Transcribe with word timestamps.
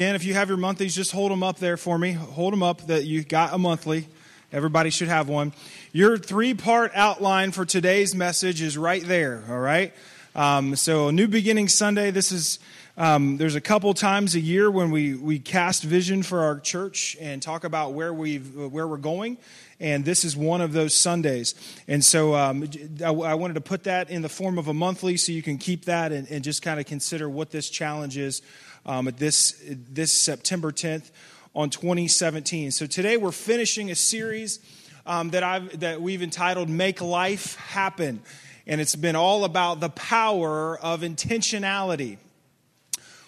And 0.00 0.14
if 0.14 0.22
you 0.22 0.34
have 0.34 0.46
your 0.46 0.58
monthlies, 0.58 0.94
just 0.94 1.10
hold 1.10 1.32
them 1.32 1.42
up 1.42 1.58
there 1.58 1.76
for 1.76 1.98
me. 1.98 2.12
Hold 2.12 2.52
them 2.52 2.62
up 2.62 2.86
that 2.86 3.04
you 3.04 3.24
got 3.24 3.52
a 3.52 3.58
monthly. 3.58 4.06
Everybody 4.52 4.90
should 4.90 5.08
have 5.08 5.28
one. 5.28 5.52
Your 5.90 6.16
three 6.16 6.54
part 6.54 6.92
outline 6.94 7.50
for 7.50 7.64
today's 7.64 8.14
message 8.14 8.62
is 8.62 8.78
right 8.78 9.02
there, 9.04 9.42
all 9.48 9.58
right? 9.58 9.92
Um, 10.36 10.76
so, 10.76 11.10
New 11.10 11.26
Beginning 11.26 11.66
Sunday, 11.66 12.12
this 12.12 12.30
is, 12.30 12.60
um, 12.96 13.38
there's 13.38 13.56
a 13.56 13.60
couple 13.60 13.92
times 13.92 14.36
a 14.36 14.40
year 14.40 14.70
when 14.70 14.92
we, 14.92 15.16
we 15.16 15.40
cast 15.40 15.82
vision 15.82 16.22
for 16.22 16.42
our 16.42 16.60
church 16.60 17.16
and 17.20 17.42
talk 17.42 17.64
about 17.64 17.92
where, 17.92 18.14
we 18.14 18.36
where 18.38 18.86
we're 18.86 18.98
going. 18.98 19.36
And 19.80 20.04
this 20.04 20.24
is 20.24 20.36
one 20.36 20.60
of 20.60 20.72
those 20.72 20.94
Sundays. 20.94 21.56
And 21.88 22.04
so 22.04 22.36
um, 22.36 22.68
I, 23.04 23.10
wanted 23.10 23.54
to 23.54 23.60
put 23.60 23.82
that 23.84 24.10
in 24.10 24.22
the 24.22 24.28
form 24.28 24.58
of 24.58 24.68
a 24.68 24.74
monthly 24.74 25.16
so 25.16 25.32
you 25.32 25.42
can 25.42 25.58
keep 25.58 25.86
that 25.86 26.12
and, 26.12 26.28
and 26.30 26.44
just 26.44 26.62
kind 26.62 26.78
of 26.78 26.86
consider 26.86 27.28
what 27.28 27.50
this 27.50 27.68
challenge 27.68 28.16
is 28.16 28.42
um, 28.88 29.04
this, 29.18 29.62
this 29.68 30.10
September 30.12 30.72
10th 30.72 31.10
on 31.54 31.68
2017. 31.68 32.70
So 32.70 32.86
today 32.86 33.18
we're 33.18 33.32
finishing 33.32 33.90
a 33.90 33.94
series 33.94 34.60
um, 35.06 35.30
that, 35.30 35.42
I've, 35.42 35.80
that 35.80 36.00
we've 36.00 36.22
entitled 36.22 36.70
Make 36.70 37.02
Life 37.02 37.56
Happen. 37.56 38.22
And 38.66 38.80
it's 38.80 38.96
been 38.96 39.14
all 39.14 39.44
about 39.44 39.80
the 39.80 39.90
power 39.90 40.78
of 40.78 41.02
intentionality. 41.02 42.16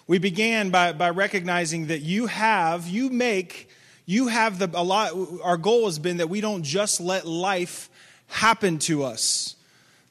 We 0.07 0.17
began 0.17 0.71
by, 0.71 0.93
by 0.93 1.11
recognizing 1.11 1.87
that 1.87 2.01
you 2.01 2.25
have, 2.25 2.87
you 2.87 3.11
make, 3.11 3.69
you 4.07 4.27
have 4.27 4.57
the, 4.57 4.69
a 4.73 4.83
lot, 4.83 5.13
our 5.43 5.57
goal 5.57 5.85
has 5.85 5.99
been 5.99 6.17
that 6.17 6.29
we 6.29 6.41
don't 6.41 6.63
just 6.63 6.99
let 6.99 7.27
life 7.27 7.87
happen 8.27 8.79
to 8.79 9.03
us, 9.03 9.55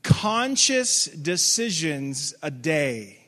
conscious 0.02 1.06
decisions 1.08 2.34
a 2.42 2.50
day. 2.50 3.20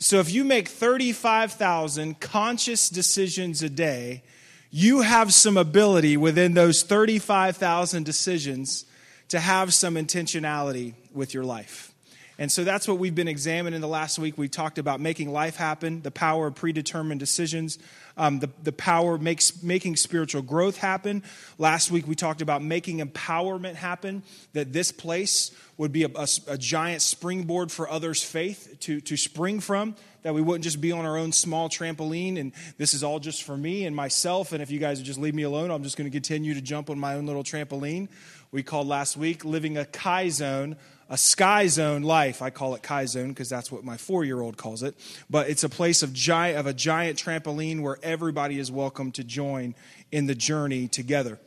So 0.00 0.18
if 0.18 0.32
you 0.32 0.42
make 0.42 0.66
35,000 0.66 2.18
conscious 2.18 2.88
decisions 2.88 3.62
a 3.62 3.68
day, 3.68 4.24
you 4.70 5.00
have 5.00 5.32
some 5.32 5.56
ability 5.56 6.16
within 6.16 6.54
those 6.54 6.82
35,000 6.82 8.04
decisions 8.04 8.84
to 9.28 9.40
have 9.40 9.72
some 9.72 9.94
intentionality 9.94 10.94
with 11.12 11.34
your 11.34 11.44
life. 11.44 11.92
And 12.40 12.52
so 12.52 12.62
that's 12.62 12.86
what 12.86 12.98
we've 12.98 13.14
been 13.14 13.26
examining 13.26 13.80
the 13.80 13.88
last 13.88 14.16
week. 14.16 14.38
We 14.38 14.48
talked 14.48 14.78
about 14.78 15.00
making 15.00 15.32
life 15.32 15.56
happen, 15.56 16.02
the 16.02 16.12
power 16.12 16.46
of 16.46 16.54
predetermined 16.54 17.18
decisions, 17.18 17.80
um, 18.16 18.38
the, 18.38 18.48
the 18.62 18.70
power 18.70 19.16
of 19.16 19.22
makes, 19.22 19.60
making 19.60 19.96
spiritual 19.96 20.42
growth 20.42 20.76
happen. 20.76 21.24
Last 21.58 21.90
week 21.90 22.06
we 22.06 22.14
talked 22.14 22.40
about 22.40 22.62
making 22.62 22.98
empowerment 22.98 23.74
happen, 23.74 24.22
that 24.52 24.72
this 24.72 24.92
place 24.92 25.50
would 25.78 25.90
be 25.90 26.04
a, 26.04 26.10
a, 26.14 26.28
a 26.46 26.58
giant 26.58 27.02
springboard 27.02 27.72
for 27.72 27.90
others' 27.90 28.22
faith 28.22 28.76
to, 28.80 29.00
to 29.00 29.16
spring 29.16 29.58
from 29.58 29.96
that 30.28 30.34
we 30.34 30.42
wouldn't 30.42 30.62
just 30.62 30.78
be 30.78 30.92
on 30.92 31.06
our 31.06 31.16
own 31.16 31.32
small 31.32 31.70
trampoline 31.70 32.38
and 32.38 32.52
this 32.76 32.92
is 32.92 33.02
all 33.02 33.18
just 33.18 33.44
for 33.44 33.56
me 33.56 33.86
and 33.86 33.96
myself. 33.96 34.52
And 34.52 34.62
if 34.62 34.70
you 34.70 34.78
guys 34.78 34.98
would 34.98 35.06
just 35.06 35.18
leave 35.18 35.34
me 35.34 35.44
alone, 35.44 35.70
I'm 35.70 35.82
just 35.82 35.96
going 35.96 36.04
to 36.04 36.14
continue 36.14 36.52
to 36.52 36.60
jump 36.60 36.90
on 36.90 36.98
my 36.98 37.14
own 37.14 37.24
little 37.24 37.42
trampoline. 37.42 38.08
We 38.52 38.62
called 38.62 38.86
last 38.86 39.16
week 39.16 39.46
living 39.46 39.78
a 39.78 39.86
Kai 39.86 40.28
zone, 40.28 40.76
a 41.08 41.16
sky 41.16 41.66
zone 41.66 42.02
life. 42.02 42.42
I 42.42 42.50
call 42.50 42.74
it 42.74 42.82
Kai 42.82 43.06
zone 43.06 43.28
because 43.28 43.48
that's 43.48 43.72
what 43.72 43.84
my 43.84 43.96
four 43.96 44.22
year 44.22 44.42
old 44.42 44.58
calls 44.58 44.82
it. 44.82 44.96
But 45.30 45.48
it's 45.48 45.64
a 45.64 45.68
place 45.70 46.02
of, 46.02 46.12
giant, 46.12 46.58
of 46.58 46.66
a 46.66 46.74
giant 46.74 47.18
trampoline 47.18 47.80
where 47.80 47.96
everybody 48.02 48.58
is 48.58 48.70
welcome 48.70 49.12
to 49.12 49.24
join 49.24 49.74
in 50.12 50.26
the 50.26 50.34
journey 50.34 50.88
together. 50.88 51.38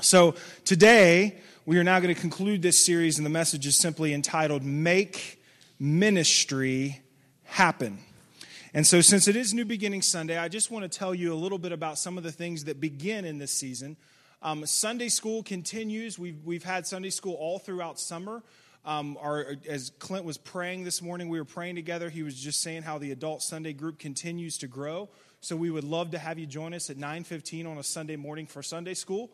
So 0.00 0.36
today, 0.64 1.40
we 1.66 1.78
are 1.78 1.84
now 1.84 1.98
going 1.98 2.14
to 2.14 2.20
conclude 2.20 2.62
this 2.62 2.86
series, 2.86 3.16
and 3.16 3.26
the 3.26 3.30
message 3.30 3.66
is 3.66 3.76
simply 3.76 4.14
entitled 4.14 4.62
Make 4.62 5.42
Ministry 5.80 7.00
happen. 7.54 7.98
And 8.76 8.84
so, 8.84 9.00
since 9.00 9.28
it 9.28 9.36
is 9.36 9.54
New 9.54 9.64
Beginning 9.64 10.02
Sunday, 10.02 10.36
I 10.36 10.48
just 10.48 10.68
want 10.68 10.82
to 10.82 10.98
tell 10.98 11.14
you 11.14 11.32
a 11.32 11.36
little 11.36 11.58
bit 11.58 11.70
about 11.70 11.96
some 11.96 12.18
of 12.18 12.24
the 12.24 12.32
things 12.32 12.64
that 12.64 12.80
begin 12.80 13.24
in 13.24 13.38
this 13.38 13.52
season. 13.52 13.96
Um, 14.42 14.66
Sunday 14.66 15.10
school 15.10 15.44
continues. 15.44 16.18
We've, 16.18 16.44
we've 16.44 16.64
had 16.64 16.84
Sunday 16.84 17.10
school 17.10 17.34
all 17.34 17.60
throughout 17.60 18.00
summer. 18.00 18.42
Um, 18.84 19.16
our, 19.22 19.54
as 19.68 19.92
Clint 20.00 20.24
was 20.24 20.38
praying 20.38 20.82
this 20.82 21.00
morning, 21.00 21.28
we 21.28 21.38
were 21.38 21.44
praying 21.44 21.76
together. 21.76 22.10
He 22.10 22.24
was 22.24 22.34
just 22.34 22.62
saying 22.62 22.82
how 22.82 22.98
the 22.98 23.12
adult 23.12 23.44
Sunday 23.44 23.74
group 23.74 24.00
continues 24.00 24.58
to 24.58 24.66
grow. 24.66 25.08
So 25.40 25.54
we 25.54 25.70
would 25.70 25.84
love 25.84 26.10
to 26.10 26.18
have 26.18 26.40
you 26.40 26.46
join 26.46 26.74
us 26.74 26.90
at 26.90 26.96
9:15 26.96 27.68
on 27.68 27.78
a 27.78 27.84
Sunday 27.84 28.16
morning 28.16 28.48
for 28.48 28.60
Sunday 28.60 28.94
school. 28.94 29.30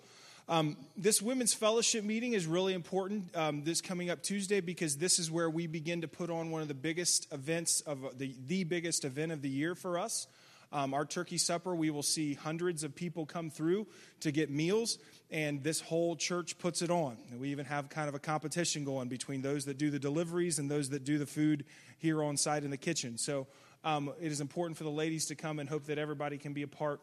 Um, 0.51 0.77
this 0.97 1.23
women's 1.23 1.55
fellowship 1.55 2.03
meeting 2.03 2.33
is 2.33 2.45
really 2.45 2.75
important 2.75 3.37
um, 3.37 3.63
this 3.63 3.81
coming 3.81 4.11
up 4.11 4.21
Tuesday 4.21 4.61
because 4.61 4.97
this 4.97 5.21
is 5.21 5.31
where 5.31 5.49
we 5.49 5.69
begin 5.69 6.01
to 6.01 6.09
put 6.09 6.29
on 6.29 6.51
one 6.51 6.61
of 6.61 6.67
the 6.67 6.75
biggest 6.75 7.33
events 7.33 7.83
of 7.83 8.19
the, 8.19 8.35
the 8.49 8.65
biggest 8.65 9.05
event 9.05 9.31
of 9.31 9.43
the 9.43 9.49
year 9.49 9.77
for 9.77 9.97
us. 9.97 10.27
Um, 10.73 10.93
our 10.93 11.05
turkey 11.05 11.39
supper, 11.39 11.73
we 11.73 11.91
will 11.91 12.03
see 12.03 12.35
hundreds 12.35 12.83
of 12.83 12.97
people 12.97 13.27
come 13.27 13.49
through 13.49 13.87
to 14.21 14.33
get 14.33 14.51
meals, 14.51 14.99
and 15.31 15.63
this 15.63 15.81
whole 15.81 16.17
church 16.17 16.59
puts 16.59 16.83
it 16.83 16.91
on. 16.91 17.17
And 17.31 17.39
we 17.39 17.51
even 17.51 17.67
have 17.67 17.89
kind 17.89 18.09
of 18.09 18.17
a 18.17 18.21
competition 18.21 18.85
going 18.85 19.07
between 19.07 19.43
those 19.43 19.67
that 19.67 19.79
do 19.79 19.89
the 19.93 20.01
deliveries 20.01 20.59
and 20.59 20.69
those 20.69 20.89
that 20.91 21.05
do 21.05 21.17
the 21.19 21.27
food 21.27 21.65
here 21.99 22.25
on 22.25 22.37
site 22.37 22.65
in 22.65 22.71
the 22.71 22.77
kitchen. 22.77 23.19
So 23.19 23.47
um, 23.85 24.13
it 24.21 24.33
is 24.33 24.41
important 24.41 24.79
for 24.79 24.85
the 24.85 24.91
ladies 24.91 25.27
to 25.27 25.37
come 25.37 25.61
and 25.61 25.69
hope 25.69 25.85
that 25.85 25.99
everybody 25.99 26.39
can 26.39 26.55
be 26.55 26.63
a 26.63 26.69
part 26.69 27.01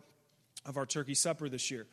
of 0.66 0.76
our 0.76 0.86
turkey 0.86 1.16
supper 1.16 1.48
this 1.48 1.72
year. 1.72 1.88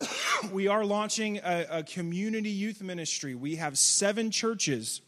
we 0.52 0.68
are 0.68 0.84
launching 0.84 1.38
a, 1.38 1.66
a, 1.70 1.82
community 1.82 2.50
youth 2.50 2.82
ministry. 2.82 3.34
We 3.34 3.56
have 3.56 3.78
seven 3.78 4.30
churches 4.30 5.00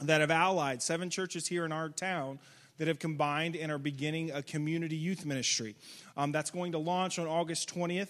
that 0.00 0.20
have 0.20 0.30
allied, 0.30 0.82
seven 0.82 1.10
churches 1.10 1.46
here 1.46 1.64
in 1.64 1.72
our 1.72 1.88
town 1.88 2.38
that 2.78 2.88
have 2.88 2.98
combined 2.98 3.56
and 3.56 3.70
are 3.70 3.78
beginning 3.78 4.30
a 4.30 4.42
community 4.42 4.96
youth 4.96 5.26
ministry. 5.26 5.76
Um, 6.16 6.32
that's 6.32 6.50
going 6.50 6.72
to 6.72 6.78
launch 6.78 7.18
on 7.18 7.26
August 7.26 7.74
20th. 7.74 8.08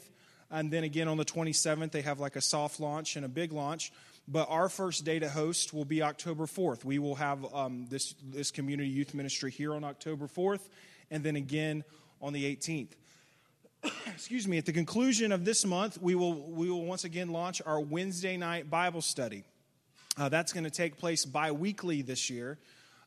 And 0.50 0.71
then 0.71 0.84
again 0.84 1.09
on 1.09 1.16
the 1.16 1.25
27th, 1.25 1.93
they 1.93 2.03
have 2.03 2.21
like 2.21 2.37
a 2.37 2.41
soft 2.41 2.81
launch 2.81 3.16
and 3.16 3.25
a 3.25 3.28
big 3.28 3.53
launch. 3.53 3.92
But 4.28 4.48
our 4.48 4.69
first 4.69 5.04
day 5.04 5.19
to 5.19 5.28
host 5.28 5.72
will 5.72 5.84
be 5.84 6.03
October 6.03 6.47
4th. 6.47 6.84
We 6.84 6.98
will 6.98 7.16
have 7.16 7.44
um, 7.53 7.87
this, 7.88 8.15
this 8.22 8.50
community 8.50 8.88
youth 8.88 9.15
ministry 9.15 9.50
here 9.50 9.75
on 9.75 9.82
October 9.82 10.27
4th, 10.27 10.69
and 11.10 11.25
then 11.25 11.34
again 11.34 11.82
on 12.21 12.32
the 12.32 12.44
18th. 12.44 12.91
excuse 14.07 14.47
me, 14.47 14.59
at 14.59 14.67
the 14.67 14.73
conclusion 14.73 15.33
of 15.33 15.45
this 15.45 15.65
month, 15.65 16.01
we 16.01 16.15
will, 16.15 16.35
we 16.35 16.71
will 16.71 16.85
once 16.85 17.05
again 17.05 17.31
launch 17.31 17.63
our 17.65 17.81
Wednesday 17.81 18.37
night 18.37 18.71
Bible 18.71 19.03
study. 19.03 19.45
Uh, 20.17 20.29
that's 20.29 20.53
going 20.53 20.65
to 20.65 20.71
take 20.71 20.99
place 20.99 21.25
bi 21.25 21.53
weekly 21.53 22.03
this 22.03 22.31
year. 22.31 22.59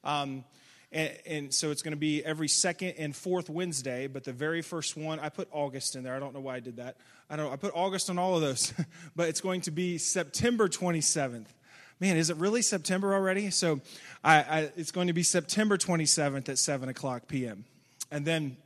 Um, 0.03 0.43
and, 0.91 1.17
and, 1.25 1.53
so 1.53 1.71
it's 1.71 1.81
going 1.81 1.93
to 1.93 1.97
be 1.97 2.23
every 2.23 2.47
second 2.47 2.95
and 2.99 3.15
fourth 3.15 3.49
Wednesday, 3.49 4.07
but 4.07 4.23
the 4.23 4.33
very 4.33 4.61
first 4.61 4.95
one, 4.95 5.19
I 5.19 5.29
put 5.29 5.47
August 5.51 5.95
in 5.95 6.03
there. 6.03 6.15
I 6.15 6.19
don't 6.19 6.33
know 6.33 6.39
why 6.39 6.55
I 6.55 6.59
did 6.59 6.77
that. 6.77 6.97
I 7.29 7.35
don't 7.35 7.47
know. 7.47 7.51
I 7.51 7.55
put 7.55 7.71
August 7.73 8.09
on 8.09 8.19
all 8.19 8.35
of 8.35 8.41
those, 8.41 8.73
but 9.15 9.27
it's 9.27 9.41
going 9.41 9.61
to 9.61 9.71
be 9.71 9.97
September 9.97 10.67
27th. 10.67 11.47
Man, 11.99 12.17
is 12.17 12.29
it 12.29 12.37
really 12.37 12.61
September 12.61 13.13
already? 13.13 13.49
So 13.49 13.81
I, 14.23 14.35
I, 14.37 14.59
it's 14.75 14.91
going 14.91 15.07
to 15.07 15.13
be 15.13 15.23
September 15.23 15.77
27th 15.77 16.49
at 16.49 16.57
7 16.57 16.89
o'clock 16.89 17.27
p.m. 17.27 17.65
And 18.11 18.25
then 18.25 18.57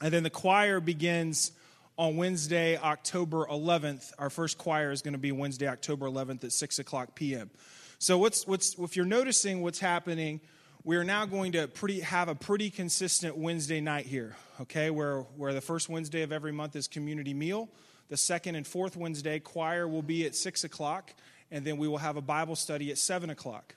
and 0.00 0.12
then 0.12 0.22
the 0.22 0.30
choir 0.30 0.80
begins 0.80 1.52
on 1.96 2.16
Wednesday, 2.16 2.76
October 2.76 3.46
11th. 3.46 4.12
Our 4.18 4.30
first 4.30 4.56
choir 4.56 4.92
is 4.92 5.02
going 5.02 5.12
to 5.12 5.18
be 5.18 5.32
Wednesday, 5.32 5.66
October 5.66 6.06
11th 6.06 6.44
at 6.44 6.52
6 6.52 6.78
o'clock 6.78 7.14
p.m. 7.14 7.50
So, 7.98 8.16
what's, 8.18 8.46
what's, 8.46 8.78
if 8.78 8.94
you're 8.94 9.04
noticing 9.04 9.62
what's 9.62 9.80
happening, 9.80 10.40
we 10.84 10.96
are 10.96 11.04
now 11.04 11.26
going 11.26 11.52
to 11.52 11.66
pretty, 11.66 12.00
have 12.00 12.28
a 12.28 12.34
pretty 12.36 12.70
consistent 12.70 13.36
Wednesday 13.36 13.80
night 13.80 14.06
here, 14.06 14.36
okay? 14.60 14.90
Where, 14.90 15.22
where 15.36 15.52
the 15.52 15.60
first 15.60 15.88
Wednesday 15.88 16.22
of 16.22 16.30
every 16.30 16.52
month 16.52 16.76
is 16.76 16.86
community 16.86 17.34
meal. 17.34 17.68
The 18.08 18.16
second 18.16 18.54
and 18.54 18.64
fourth 18.64 18.96
Wednesday, 18.96 19.40
choir 19.40 19.88
will 19.88 20.02
be 20.02 20.24
at 20.24 20.36
6 20.36 20.62
o'clock, 20.62 21.12
and 21.50 21.64
then 21.64 21.76
we 21.76 21.88
will 21.88 21.98
have 21.98 22.16
a 22.16 22.22
Bible 22.22 22.54
study 22.54 22.92
at 22.92 22.98
7 22.98 23.30
o'clock. 23.30 23.74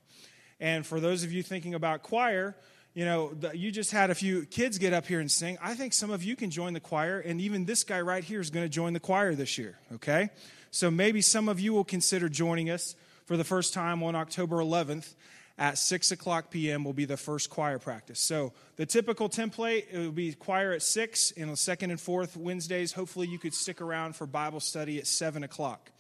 And 0.59 0.85
for 0.85 0.99
those 0.99 1.23
of 1.23 1.33
you 1.33 1.41
thinking 1.41 1.73
about 1.73 2.03
choir, 2.03 2.55
you 2.93 3.05
know, 3.05 3.33
you 3.53 3.71
just 3.71 3.91
had 3.91 4.09
a 4.09 4.15
few 4.15 4.45
kids 4.45 4.77
get 4.77 4.91
up 4.91 5.05
here 5.05 5.19
and 5.19 5.31
sing. 5.31 5.57
I 5.61 5.75
think 5.75 5.93
some 5.93 6.11
of 6.11 6.23
you 6.23 6.35
can 6.35 6.51
join 6.51 6.73
the 6.73 6.79
choir, 6.79 7.19
and 7.19 7.39
even 7.39 7.65
this 7.65 7.83
guy 7.83 8.01
right 8.01 8.23
here 8.23 8.41
is 8.41 8.49
going 8.49 8.65
to 8.65 8.69
join 8.69 8.93
the 8.93 8.99
choir 8.99 9.33
this 9.33 9.57
year, 9.57 9.77
okay? 9.93 10.29
So 10.71 10.91
maybe 10.91 11.21
some 11.21 11.47
of 11.47 11.59
you 11.59 11.73
will 11.73 11.85
consider 11.85 12.27
joining 12.27 12.69
us 12.69 12.95
for 13.25 13.37
the 13.37 13.43
first 13.43 13.73
time 13.73 14.03
on 14.03 14.15
October 14.15 14.57
11th 14.57 15.13
at 15.57 15.77
6 15.77 16.11
o'clock 16.11 16.49
p.m. 16.49 16.83
will 16.83 16.91
be 16.91 17.05
the 17.05 17.17
first 17.17 17.49
choir 17.49 17.79
practice. 17.79 18.19
So 18.19 18.51
the 18.75 18.85
typical 18.85 19.29
template, 19.29 19.85
it 19.91 19.97
will 19.97 20.11
be 20.11 20.33
choir 20.33 20.73
at 20.73 20.81
6, 20.81 21.33
and 21.37 21.51
the 21.51 21.57
second 21.57 21.91
and 21.91 21.99
fourth 21.99 22.35
Wednesdays, 22.35 22.91
hopefully 22.91 23.27
you 23.27 23.39
could 23.39 23.53
stick 23.53 23.79
around 23.79 24.15
for 24.15 24.25
Bible 24.25 24.59
study 24.59 24.97
at 24.97 25.07
7 25.07 25.43
o'clock. 25.43 25.91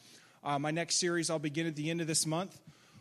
Uh, 0.43 0.57
my 0.57 0.71
next 0.71 0.95
series 0.95 1.29
I'll 1.29 1.39
begin 1.39 1.67
at 1.67 1.75
the 1.75 1.89
end 1.89 2.01
of 2.01 2.07
this 2.07 2.25
month 2.25 2.59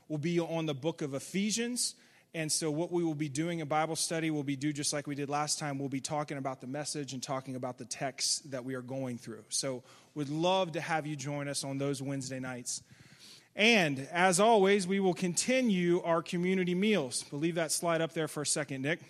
will 0.08 0.18
be 0.18 0.38
on 0.38 0.66
the 0.66 0.74
book 0.74 1.02
of 1.02 1.14
Ephesians. 1.14 1.94
And 2.32 2.50
so, 2.50 2.70
what 2.70 2.92
we 2.92 3.02
will 3.02 3.16
be 3.16 3.28
doing 3.28 3.58
in 3.58 3.66
Bible 3.66 3.96
study 3.96 4.30
will 4.30 4.44
be 4.44 4.54
do 4.54 4.72
just 4.72 4.92
like 4.92 5.08
we 5.08 5.16
did 5.16 5.28
last 5.28 5.58
time. 5.58 5.78
We'll 5.78 5.88
be 5.88 6.00
talking 6.00 6.38
about 6.38 6.60
the 6.60 6.68
message 6.68 7.12
and 7.12 7.20
talking 7.20 7.56
about 7.56 7.76
the 7.76 7.84
text 7.84 8.52
that 8.52 8.64
we 8.64 8.74
are 8.74 8.82
going 8.82 9.18
through. 9.18 9.44
So, 9.48 9.82
would 10.14 10.28
love 10.28 10.72
to 10.72 10.80
have 10.80 11.08
you 11.08 11.16
join 11.16 11.48
us 11.48 11.64
on 11.64 11.78
those 11.78 12.00
Wednesday 12.00 12.38
nights. 12.38 12.82
And 13.56 14.06
as 14.12 14.38
always, 14.38 14.86
we 14.86 15.00
will 15.00 15.14
continue 15.14 16.02
our 16.02 16.22
community 16.22 16.74
meals. 16.74 17.24
We'll 17.30 17.40
leave 17.40 17.56
that 17.56 17.72
slide 17.72 18.00
up 18.00 18.12
there 18.12 18.28
for 18.28 18.42
a 18.42 18.46
second, 18.46 18.82
Nick. 18.82 19.00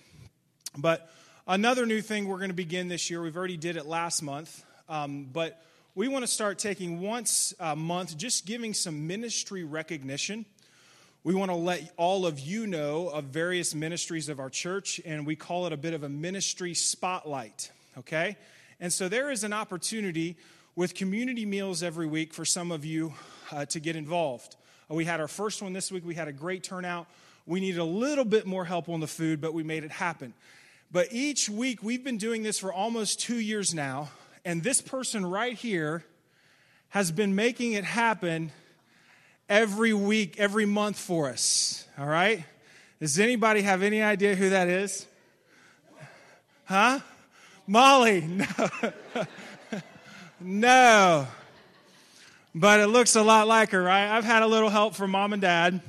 But 0.77 1.11
another 1.47 1.85
new 1.85 2.01
thing 2.01 2.27
we're 2.27 2.39
going 2.39 2.51
to 2.51 2.55
begin 2.55 2.89
this 2.89 3.11
year, 3.11 3.21
we've 3.21 3.37
already 3.37 3.59
did 3.59 3.77
it 3.77 3.85
last 3.85 4.23
month, 4.23 4.65
um, 4.89 5.29
but 5.31 5.63
we 5.95 6.09
want 6.09 6.23
to 6.23 6.27
start 6.27 6.59
taking 6.59 7.01
once 7.01 7.53
a 7.61 7.77
month, 7.77 8.17
just 8.17 8.47
giving 8.47 8.73
some 8.73 9.07
ministry 9.07 9.63
recognition. 9.63 10.47
We 11.23 11.35
want 11.35 11.51
to 11.51 11.55
let 11.55 11.93
all 11.99 12.25
of 12.25 12.41
you 12.41 12.67
know 12.67 13.09
of 13.09 13.25
various 13.25 13.75
ministries 13.75 14.31
of 14.31 14.41
our 14.41 14.49
church, 14.49 15.03
and 15.05 15.27
we 15.27 15.37
call 15.37 15.67
it 15.67 15.73
a 15.75 15.77
bit 15.77 15.93
of 15.93 16.03
a 16.03 16.09
ministry 16.09 16.73
spotlight, 16.73 17.71
okay? 17.99 18.39
And 18.81 18.91
so 18.91 19.07
there 19.07 19.31
is 19.31 19.45
an 19.45 19.53
opportunity 19.53 20.39
with 20.77 20.95
community 20.95 21.45
meals 21.45 21.83
every 21.83 22.07
week 22.07 22.33
for 22.33 22.47
some 22.47 22.73
of 22.73 22.87
you 22.87 23.13
uh, 23.53 23.67
to 23.67 23.81
get 23.81 23.97
involved. 23.97 24.57
Uh, 24.91 24.95
we 24.95 25.05
had 25.05 25.21
our 25.21 25.29
first 25.29 25.61
one 25.61 25.75
this 25.75 25.93
week, 25.93 26.07
we 26.07 26.15
had 26.15 26.27
a 26.27 26.33
great 26.33 26.63
turnout. 26.63 27.07
We 27.45 27.61
needed 27.61 27.81
a 27.81 27.85
little 27.85 28.25
bit 28.25 28.47
more 28.47 28.65
help 28.65 28.89
on 28.89 29.01
the 29.01 29.07
food, 29.07 29.43
but 29.43 29.53
we 29.53 29.63
made 29.63 29.85
it 29.85 29.91
happen. 29.91 30.33
But 30.91 31.09
each 31.13 31.51
week, 31.51 31.83
we've 31.83 32.03
been 32.03 32.17
doing 32.17 32.43
this 32.43 32.59
for 32.59 32.73
almost 32.73 33.21
two 33.21 33.39
years 33.39 33.75
now, 33.75 34.09
and 34.43 34.63
this 34.63 34.81
person 34.81 35.27
right 35.27 35.55
here 35.55 36.03
has 36.89 37.13
been 37.13 37.35
making 37.35 37.75
it 37.75 37.85
happen 37.85 38.53
every 39.51 39.93
week, 39.93 40.39
every 40.39 40.65
month 40.65 40.99
for 40.99 41.29
us. 41.29 41.85
All 41.99 42.07
right? 42.07 42.45
Does 43.01 43.19
anybody 43.19 43.63
have 43.63 43.83
any 43.83 44.01
idea 44.01 44.37
who 44.37 44.51
that 44.51 44.69
is? 44.69 45.07
Huh? 46.65 47.01
Molly. 47.67 48.25
No. 50.43 50.57
no. 51.23 51.27
But 52.55 52.81
it 52.81 52.87
looks 52.87 53.15
a 53.15 53.23
lot 53.23 53.47
like 53.47 53.73
her, 53.73 53.83
right? 53.83 54.17
I've 54.17 54.25
had 54.25 54.43
a 54.43 54.47
little 54.47 54.71
help 54.71 54.95
from 54.95 55.11
mom 55.11 55.35
and 55.35 55.43
dad. 55.43 55.83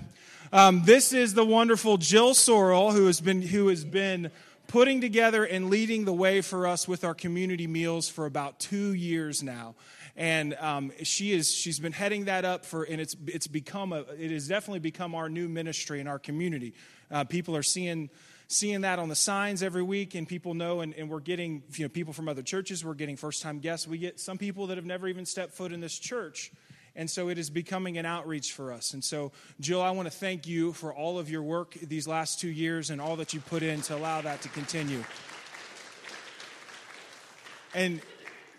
Um, 0.52 0.84
this 0.84 1.14
is 1.14 1.34
the 1.34 1.46
wonderful 1.46 1.96
Jill 1.96 2.32
Sorrell, 2.32 2.92
who 2.92 3.06
has 3.06 3.22
been 3.22 3.42
who 3.42 3.70
has 3.70 3.86
been 3.86 4.30
putting 4.68 5.00
together 5.00 5.46
and 5.46 5.70
leading 5.70 6.04
the 6.04 6.14
way 6.14 6.42
for 6.42 6.68
us 6.68 6.86
with 6.86 7.06
our 7.06 7.14
community 7.14 7.66
meals 7.66 8.10
for 8.10 8.26
about 8.26 8.60
two 8.60 8.94
years 8.94 9.42
now 9.42 9.76
and 10.16 10.54
um, 10.56 10.92
she 11.04 11.32
is 11.32 11.52
she's 11.52 11.80
been 11.80 11.92
heading 11.92 12.26
that 12.26 12.46
up 12.46 12.66
for 12.66 12.84
and 12.84 13.00
it's 13.00 13.16
it's 13.28 13.48
become 13.48 13.94
a 13.94 14.02
it 14.20 14.32
has 14.32 14.48
definitely 14.48 14.80
become 14.80 15.16
our 15.16 15.30
new 15.30 15.48
ministry 15.48 16.00
in 16.00 16.08
our 16.08 16.20
community 16.20 16.74
uh, 17.10 17.24
people 17.24 17.56
are 17.56 17.64
seeing 17.64 18.10
seeing 18.48 18.82
that 18.82 19.00
on 19.00 19.08
the 19.08 19.16
signs 19.16 19.64
every 19.64 19.84
week 19.84 20.14
and 20.14 20.28
people 20.28 20.54
know 20.54 20.82
and, 20.82 20.94
and 20.96 21.10
we're 21.10 21.20
getting 21.20 21.64
you 21.74 21.86
know 21.86 21.90
people 21.90 22.14
from 22.14 22.28
other 22.28 22.42
churches 22.42 22.84
we're 22.84 22.94
getting 22.94 23.16
first 23.16 23.42
time 23.42 23.60
guests 23.60 23.88
we 23.88 23.98
get 23.98 24.20
some 24.20 24.38
people 24.38 24.68
that 24.68 24.78
have 24.78 24.86
never 24.86 25.08
even 25.08 25.26
stepped 25.26 25.54
foot 25.54 25.72
in 25.72 25.80
this 25.80 25.98
church 25.98 26.52
and 26.96 27.10
so 27.10 27.30
it 27.30 27.38
is 27.38 27.50
becoming 27.50 27.98
an 27.98 28.06
outreach 28.06 28.52
for 28.52 28.74
us. 28.74 28.94
And 28.94 29.04
so, 29.04 29.32
Jill, 29.60 29.82
I 29.82 29.92
want 29.92 30.12
to 30.12 30.18
thank 30.18 30.46
you 30.46 30.74
for 30.74 30.94
all 30.94 31.20
of 31.20 31.30
your 31.30 31.42
work 31.42 31.74
these 31.82 32.08
last 32.08 32.40
two 32.40 32.50
years 32.50 32.90
and 32.90 33.00
all 33.00 33.16
that 33.16 33.34
you 33.34 33.40
put 33.40 33.64
in 33.64 33.82
to 33.84 33.96
allow 33.96 34.22
that 34.22 34.42
to 34.42 34.50
continue. 34.50 35.04
And 37.74 38.02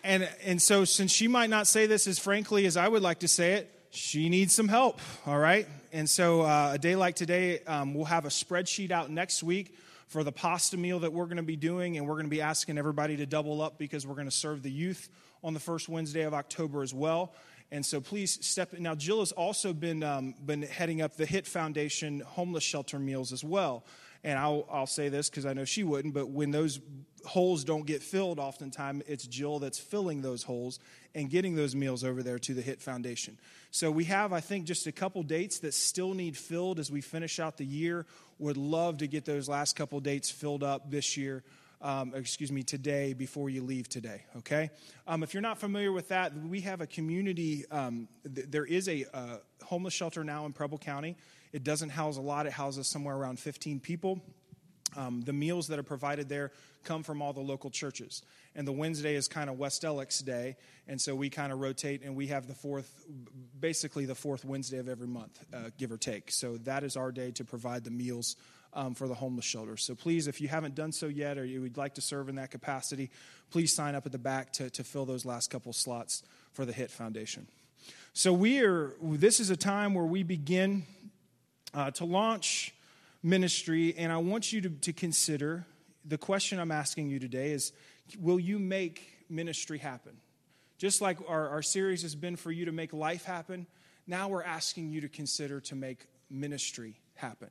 and, 0.04 0.28
and 0.44 0.60
so, 0.60 0.84
since 0.84 1.12
she 1.12 1.28
might 1.28 1.50
not 1.50 1.66
say 1.66 1.87
this 1.87 2.06
as 2.06 2.19
frankly 2.19 2.66
as 2.66 2.76
I 2.76 2.88
would 2.88 3.02
like 3.02 3.20
to 3.20 3.28
say 3.28 3.54
it, 3.54 3.70
she 3.90 4.28
needs 4.28 4.54
some 4.54 4.69
help, 4.69 5.00
all 5.26 5.38
right? 5.38 5.66
And 5.93 6.08
so, 6.08 6.43
uh, 6.43 6.72
a 6.75 6.78
day 6.78 6.96
like 6.96 7.14
today, 7.14 7.60
um, 7.66 7.94
we'll 7.94 8.06
have 8.06 8.25
a 8.25 8.31
spreadsheet 8.31 8.90
out 8.90 9.10
next 9.10 9.43
week 9.43 9.76
for 10.08 10.25
the 10.25 10.32
pasta 10.32 10.76
meal 10.76 11.00
that 11.00 11.12
we're 11.12 11.26
going 11.26 11.37
to 11.37 11.43
be 11.43 11.56
doing, 11.56 11.96
and 11.96 12.06
we're 12.06 12.14
going 12.14 12.26
to 12.26 12.31
be 12.31 12.43
asking 12.43 12.78
everybody 12.78 13.16
to 13.19 13.26
double 13.26 13.62
up 13.62 13.78
because 13.78 14.06
we're 14.06 14.14
going 14.14 14.26
to 14.26 14.31
serve 14.31 14.62
the 14.62 14.70
youth 14.70 15.08
on 15.44 15.54
the 15.54 15.60
first 15.60 15.88
Wednesday 15.88 16.22
of 16.22 16.34
October 16.34 16.82
as 16.82 16.93
well. 16.93 17.32
And 17.70 17.84
so 17.84 18.00
please 18.00 18.44
step 18.44 18.75
in. 18.75 18.82
Now, 18.82 18.94
Jill 18.94 19.20
has 19.20 19.32
also 19.32 19.72
been, 19.72 20.02
um, 20.02 20.34
been 20.44 20.62
heading 20.62 21.00
up 21.00 21.16
the 21.16 21.25
HIT 21.25 21.46
Foundation 21.46 22.20
homeless 22.20 22.64
shelter 22.64 22.99
meals 22.99 23.32
as 23.32 23.43
well. 23.43 23.84
And 24.25 24.39
I'll, 24.39 24.67
I'll 24.71 24.87
say 24.87 25.09
this 25.09 25.29
because 25.29 25.47
I 25.47 25.53
know 25.53 25.65
she 25.65 25.83
wouldn't, 25.83 26.15
but 26.15 26.29
when 26.29 26.53
those 26.53 26.81
holes 27.25 27.65
don't 27.65 27.87
get 27.87 28.03
filled, 28.03 28.39
oftentimes 28.39 29.03
it's 29.07 29.27
Jill 29.27 29.59
that's 29.59 29.79
filling 29.79 30.23
those 30.23 30.45
holes 30.45 30.79
and 31.15 31.29
getting 31.29 31.57
those 31.57 31.75
meals 31.75 32.05
over 32.05 32.23
there 32.23 32.39
to 32.39 32.55
the 32.55 32.63
HIT 32.63 32.81
Foundation. 32.81 33.39
So 33.71 33.91
we 33.91 34.05
have, 34.05 34.33
I 34.33 34.41
think, 34.41 34.65
just 34.65 34.87
a 34.87 34.93
couple 34.93 35.23
dates 35.23 35.59
that 35.61 35.75
still 35.75 36.15
need 36.15 36.37
filled 36.37 36.79
as 36.79 36.91
we 36.91 37.01
finish 37.01 37.41
out 37.41 37.57
the 37.57 37.65
year. 37.65 38.07
Would 38.39 38.57
love 38.57 38.99
to 38.99 39.07
get 39.07 39.25
those 39.25 39.49
last 39.49 39.77
couple 39.77 39.99
dates 40.01 40.31
filled 40.31 40.63
up 40.63 40.91
this 40.91 41.17
year. 41.17 41.43
Um, 41.81 42.15
excuse 42.15 42.53
me, 42.53 42.63
today 42.63 43.13
before 43.13 43.51
you 43.51 43.65
leave 43.65 43.89
today, 43.89 44.23
okay? 44.37 44.71
Um, 45.09 45.25
if 45.25 45.35
you're 45.35 45.41
not 45.41 45.59
familiar 45.59 45.91
with 45.91 46.09
that, 46.11 46.33
we 46.33 46.61
have 46.61 46.81
a 46.81 46.87
community, 46.87 47.65
um, 47.73 48.07
th- 48.33 48.47
there 48.49 48.65
is 48.65 48.89
a 48.89 49.05
uh, 49.13 49.39
homeless 49.65 49.93
shelter 49.93 50.23
now 50.23 50.47
in 50.47 50.53
Preble 50.53 50.79
County. 50.79 51.17
It 51.52 51.64
doesn't 51.64 51.90
house 51.90 52.16
a 52.16 52.20
lot, 52.20 52.46
it 52.46 52.52
houses 52.52 52.87
somewhere 52.87 53.16
around 53.16 53.38
15 53.38 53.81
people. 53.81 54.20
Um, 54.96 55.22
the 55.22 55.32
meals 55.32 55.69
that 55.69 55.78
are 55.78 55.84
provided 55.84 56.28
there 56.28 56.52
come 56.84 57.02
from 57.02 57.22
all 57.22 57.32
the 57.32 57.40
local 57.40 57.70
churches. 57.70 58.22
And 58.54 58.69
the 58.69 58.72
Wednesday 58.72 59.14
is 59.14 59.28
kind 59.28 59.49
of 59.49 59.58
West 59.58 59.84
Alex 59.84 60.20
Day, 60.20 60.56
and 60.87 61.00
so 61.00 61.14
we 61.14 61.31
kind 61.31 61.52
of 61.52 61.60
rotate, 61.60 62.02
and 62.02 62.14
we 62.14 62.26
have 62.26 62.46
the 62.46 62.54
fourth, 62.54 63.06
basically 63.58 64.04
the 64.04 64.14
fourth 64.14 64.44
Wednesday 64.44 64.78
of 64.78 64.88
every 64.88 65.06
month, 65.06 65.43
uh, 65.54 65.70
give 65.78 65.90
or 65.90 65.96
take. 65.96 66.31
So 66.31 66.58
that 66.58 66.84
is 66.84 66.96
our 66.96 67.12
day 67.12 67.31
to 67.32 67.44
provide 67.44 67.84
the 67.84 67.90
meals 67.90 68.37
um, 68.75 68.94
for 68.94 69.08
the 69.08 69.14
homeless 69.14 69.44
shelter. 69.44 69.76
So 69.76 69.94
please, 69.94 70.26
if 70.26 70.40
you 70.40 70.49
haven't 70.49 70.75
done 70.75 70.93
so 70.93 71.06
yet, 71.06 71.38
or 71.38 71.44
you 71.44 71.62
would 71.62 71.76
like 71.76 71.94
to 71.94 72.00
serve 72.00 72.28
in 72.28 72.37
that 72.37 72.50
capacity, 72.50 73.10
please 73.50 73.75
sign 73.75 73.94
up 73.94 74.06
at 74.06 74.12
the 74.12 74.19
back 74.19 74.52
to, 74.54 74.70
to 74.70 74.84
fill 74.84 75.06
those 75.06 75.25
last 75.25 75.50
couple 75.50 75.72
slots 75.72 76.22
for 76.52 76.64
the 76.64 76.72
HIT 76.72 76.90
Foundation. 76.90 77.46
So 78.12 78.32
we 78.32 78.62
are. 78.62 78.93
This 79.02 79.40
is 79.40 79.50
a 79.50 79.56
time 79.56 79.94
where 79.94 80.04
we 80.04 80.22
begin 80.22 80.84
uh, 81.75 81.91
to 81.93 82.05
launch 82.05 82.75
ministry, 83.23 83.95
and 83.97 84.13
I 84.13 84.19
want 84.19 84.53
you 84.53 84.61
to, 84.63 84.69
to 84.71 84.93
consider 84.93 85.67
the 86.05 86.19
question 86.19 86.59
I'm 86.59 86.73
asking 86.73 87.09
you 87.09 87.19
today 87.19 87.53
is 87.53 87.73
will 88.19 88.41
you 88.41 88.59
make 88.59 89.27
ministry 89.29 89.79
happen? 89.79 90.17
Just 90.79 91.01
like 91.01 91.19
our, 91.29 91.49
our 91.49 91.63
series 91.63 92.03
has 92.03 92.15
been 92.15 92.37
for 92.37 92.51
you 92.51 92.65
to 92.65 92.73
make 92.73 92.93
life 92.93 93.25
happen, 93.25 93.67
now 94.07 94.29
we're 94.29 94.43
asking 94.43 94.91
you 94.91 95.01
to 95.03 95.09
consider 95.09 95.61
to 95.61 95.77
make 95.77 96.07
ministry 96.29 96.97
happen. 97.15 97.51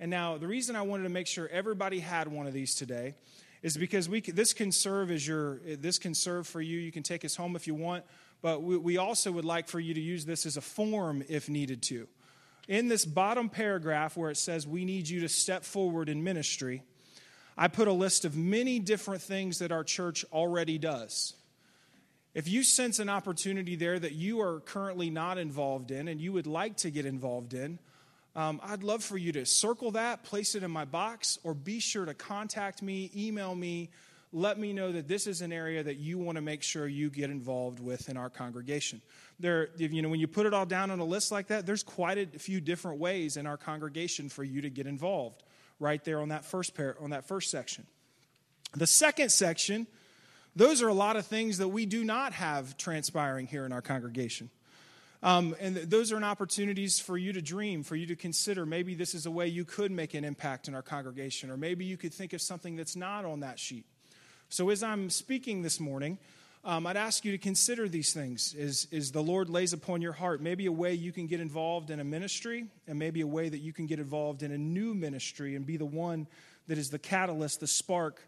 And 0.00 0.10
now, 0.10 0.38
the 0.38 0.48
reason 0.48 0.74
I 0.74 0.82
wanted 0.82 1.04
to 1.04 1.08
make 1.08 1.28
sure 1.28 1.48
everybody 1.48 2.00
had 2.00 2.26
one 2.26 2.48
of 2.48 2.52
these 2.52 2.74
today 2.74 3.14
is 3.62 3.76
because 3.76 4.08
we 4.08 4.20
this 4.20 4.52
can 4.52 4.72
serve 4.72 5.10
as 5.12 5.26
your 5.26 5.60
this 5.64 5.98
can 5.98 6.14
serve 6.14 6.48
for 6.48 6.60
you. 6.60 6.78
You 6.78 6.90
can 6.90 7.04
take 7.04 7.24
us 7.24 7.36
home 7.36 7.54
if 7.54 7.68
you 7.68 7.76
want, 7.76 8.04
but 8.42 8.62
we, 8.62 8.76
we 8.76 8.96
also 8.96 9.30
would 9.30 9.44
like 9.44 9.68
for 9.68 9.78
you 9.78 9.94
to 9.94 10.00
use 10.00 10.26
this 10.26 10.46
as 10.46 10.56
a 10.56 10.60
form 10.60 11.22
if 11.28 11.48
needed 11.48 11.80
to 11.84 12.08
in 12.68 12.88
this 12.88 13.04
bottom 13.04 13.48
paragraph 13.48 14.16
where 14.16 14.30
it 14.30 14.36
says 14.36 14.66
we 14.66 14.84
need 14.84 15.08
you 15.08 15.20
to 15.20 15.28
step 15.28 15.64
forward 15.64 16.08
in 16.08 16.24
ministry, 16.24 16.82
I 17.56 17.68
put 17.68 17.88
a 17.88 17.92
list 17.92 18.24
of 18.24 18.36
many 18.36 18.78
different 18.78 19.22
things 19.22 19.58
that 19.58 19.70
our 19.70 19.84
church 19.84 20.24
already 20.32 20.78
does. 20.78 21.34
If 22.34 22.48
you 22.48 22.64
sense 22.64 22.98
an 22.98 23.08
opportunity 23.08 23.76
there 23.76 23.96
that 23.98 24.12
you 24.12 24.40
are 24.40 24.60
currently 24.60 25.08
not 25.08 25.38
involved 25.38 25.92
in 25.92 26.08
and 26.08 26.20
you 26.20 26.32
would 26.32 26.48
like 26.48 26.78
to 26.78 26.90
get 26.90 27.06
involved 27.06 27.54
in, 27.54 27.78
um, 28.34 28.60
I'd 28.64 28.82
love 28.82 29.04
for 29.04 29.16
you 29.16 29.30
to 29.32 29.46
circle 29.46 29.92
that, 29.92 30.24
place 30.24 30.56
it 30.56 30.64
in 30.64 30.70
my 30.70 30.84
box, 30.84 31.38
or 31.44 31.54
be 31.54 31.78
sure 31.78 32.04
to 32.04 32.14
contact 32.14 32.82
me, 32.82 33.12
email 33.14 33.54
me, 33.54 33.90
let 34.34 34.58
me 34.58 34.72
know 34.72 34.90
that 34.90 35.06
this 35.06 35.28
is 35.28 35.42
an 35.42 35.52
area 35.52 35.82
that 35.82 35.96
you 35.96 36.18
want 36.18 36.36
to 36.36 36.42
make 36.42 36.62
sure 36.62 36.88
you 36.88 37.08
get 37.08 37.30
involved 37.30 37.78
with 37.78 38.08
in 38.08 38.16
our 38.16 38.28
congregation. 38.28 39.00
There, 39.38 39.68
you 39.76 40.02
know, 40.02 40.08
when 40.08 40.18
you 40.18 40.26
put 40.26 40.44
it 40.44 40.52
all 40.52 40.66
down 40.66 40.90
on 40.90 40.98
a 40.98 41.04
list 41.04 41.30
like 41.30 41.46
that, 41.46 41.66
there's 41.66 41.84
quite 41.84 42.18
a 42.18 42.26
few 42.38 42.60
different 42.60 42.98
ways 42.98 43.36
in 43.36 43.46
our 43.46 43.56
congregation 43.56 44.28
for 44.28 44.42
you 44.42 44.60
to 44.62 44.70
get 44.70 44.86
involved. 44.88 45.44
Right 45.78 46.04
there 46.04 46.20
on 46.20 46.28
that 46.28 46.44
first 46.44 46.74
pair, 46.74 46.96
on 47.00 47.10
that 47.10 47.26
first 47.26 47.50
section. 47.50 47.86
The 48.76 48.86
second 48.86 49.30
section, 49.30 49.86
those 50.56 50.82
are 50.82 50.88
a 50.88 50.94
lot 50.94 51.16
of 51.16 51.26
things 51.26 51.58
that 51.58 51.68
we 51.68 51.86
do 51.86 52.02
not 52.02 52.32
have 52.32 52.76
transpiring 52.76 53.46
here 53.46 53.64
in 53.64 53.72
our 53.72 53.82
congregation. 53.82 54.50
Um, 55.22 55.56
and 55.60 55.76
th- 55.76 55.88
those 55.88 56.12
are 56.12 56.22
opportunities 56.22 56.98
for 56.98 57.16
you 57.16 57.32
to 57.32 57.40
dream, 57.40 57.82
for 57.82 57.96
you 57.96 58.06
to 58.06 58.16
consider. 58.16 58.66
Maybe 58.66 58.94
this 58.94 59.14
is 59.14 59.26
a 59.26 59.30
way 59.30 59.46
you 59.46 59.64
could 59.64 59.90
make 59.90 60.14
an 60.14 60.24
impact 60.24 60.68
in 60.68 60.74
our 60.74 60.82
congregation, 60.82 61.50
or 61.50 61.56
maybe 61.56 61.84
you 61.84 61.96
could 61.96 62.12
think 62.12 62.32
of 62.32 62.42
something 62.42 62.76
that's 62.76 62.94
not 62.96 63.24
on 63.24 63.40
that 63.40 63.58
sheet. 63.58 63.86
So, 64.54 64.70
as 64.70 64.84
I'm 64.84 65.10
speaking 65.10 65.62
this 65.62 65.80
morning, 65.80 66.16
um, 66.64 66.86
I'd 66.86 66.96
ask 66.96 67.24
you 67.24 67.32
to 67.32 67.38
consider 67.38 67.88
these 67.88 68.12
things 68.12 68.54
as, 68.56 68.86
as 68.92 69.10
the 69.10 69.20
Lord 69.20 69.50
lays 69.50 69.72
upon 69.72 70.00
your 70.00 70.12
heart. 70.12 70.40
Maybe 70.40 70.66
a 70.66 70.70
way 70.70 70.94
you 70.94 71.10
can 71.10 71.26
get 71.26 71.40
involved 71.40 71.90
in 71.90 71.98
a 71.98 72.04
ministry, 72.04 72.66
and 72.86 72.96
maybe 72.96 73.20
a 73.20 73.26
way 73.26 73.48
that 73.48 73.58
you 73.58 73.72
can 73.72 73.86
get 73.86 73.98
involved 73.98 74.44
in 74.44 74.52
a 74.52 74.56
new 74.56 74.94
ministry 74.94 75.56
and 75.56 75.66
be 75.66 75.76
the 75.76 75.84
one 75.84 76.28
that 76.68 76.78
is 76.78 76.90
the 76.90 77.00
catalyst, 77.00 77.58
the 77.58 77.66
spark 77.66 78.20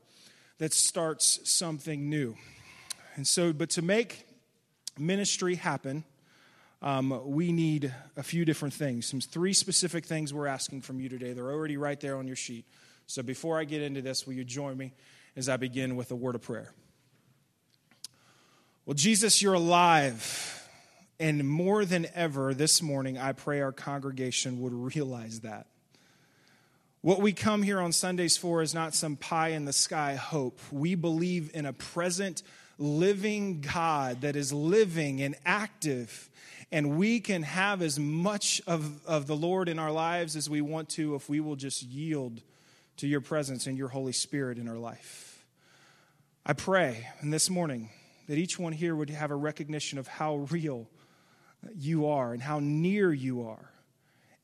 that 0.59 0.73
starts 0.73 1.49
something 1.49 2.11
new. 2.11 2.35
And 3.14 3.25
so, 3.25 3.52
but 3.52 3.71
to 3.71 3.83
make 3.83 4.26
ministry 4.99 5.54
happen, 5.54 6.02
um, 6.83 7.23
we 7.25 7.52
need 7.52 7.95
a 8.16 8.25
few 8.25 8.45
different 8.45 8.75
things. 8.75 9.06
Some 9.06 9.21
three 9.21 9.52
specific 9.52 10.04
things 10.04 10.35
we're 10.35 10.49
asking 10.49 10.80
from 10.80 10.99
you 10.99 11.09
today. 11.09 11.35
They're 11.35 11.52
already 11.52 11.76
right 11.76 12.00
there 12.00 12.16
on 12.16 12.26
your 12.26 12.35
sheet. 12.35 12.64
So 13.06 13.23
before 13.23 13.61
I 13.61 13.62
get 13.62 13.80
into 13.80 14.02
this, 14.02 14.26
will 14.26 14.35
you 14.35 14.42
join 14.42 14.76
me 14.76 14.92
as 15.37 15.49
I 15.49 15.57
begin 15.57 15.97
with 15.97 16.11
a 16.11 16.16
word 16.16 16.35
of 16.35 16.43
prayer? 16.43 16.73
Well, 18.87 18.95
Jesus, 18.95 19.43
you're 19.43 19.55
alive. 19.55 20.52
And 21.19 21.49
more 21.49 21.85
than 21.85 22.07
ever 22.14 22.55
this 22.55 22.83
morning, 22.83 23.19
I 23.19 23.33
pray 23.33 23.61
our 23.61 23.73
congregation 23.73 24.61
would 24.62 24.73
realize 24.73 25.40
that. 25.40 25.66
What 27.00 27.21
we 27.21 27.33
come 27.33 27.62
here 27.62 27.81
on 27.81 27.93
Sundays 27.93 28.37
for 28.37 28.62
is 28.62 28.75
not 28.75 28.95
some 28.95 29.16
pie 29.16 29.49
in 29.49 29.64
the 29.64 29.73
sky 29.73 30.14
hope. 30.14 30.59
We 30.71 30.95
believe 30.95 31.50
in 31.55 31.64
a 31.64 31.73
present, 31.73 32.43
living 32.78 33.61
God 33.61 34.23
that 34.23 34.37
is 34.37 34.52
living 34.52 35.23
and 35.23 35.37
active. 35.45 36.28
And 36.73 36.99
we 36.99 37.21
can 37.21 37.45
have 37.45 37.81
as 37.81 37.99
much 37.99 38.61
of, 38.66 39.07
of 39.07 39.26
the 39.26 39.37
Lord 39.37 39.69
in 39.69 39.78
our 39.78 39.93
lives 39.93 40.37
as 40.37 40.50
we 40.50 40.61
want 40.61 40.88
to 40.90 41.14
if 41.14 41.28
we 41.28 41.40
will 41.40 41.57
just 41.57 41.83
yield 41.83 42.43
to 42.99 43.07
your 43.07 43.21
presence 43.21 43.67
and 43.67 43.76
your 43.76 43.88
Holy 43.88 44.12
Spirit 44.12 44.59
in 44.59 44.69
our 44.69 44.79
life. 44.79 45.45
I 46.45 46.53
pray, 46.53 47.09
and 47.21 47.33
this 47.33 47.50
morning, 47.50 47.91
that 48.29 48.38
each 48.38 48.59
one 48.59 48.73
here 48.73 48.95
would 48.95 49.11
have 49.11 49.31
a 49.31 49.37
recognition 49.37 49.99
of 49.99 50.07
how 50.07 50.37
real 50.50 50.88
you 51.75 52.07
are 52.07 52.33
and 52.33 52.43
how 52.43 52.61
near 52.61 53.12
you 53.12 53.49
are, 53.49 53.71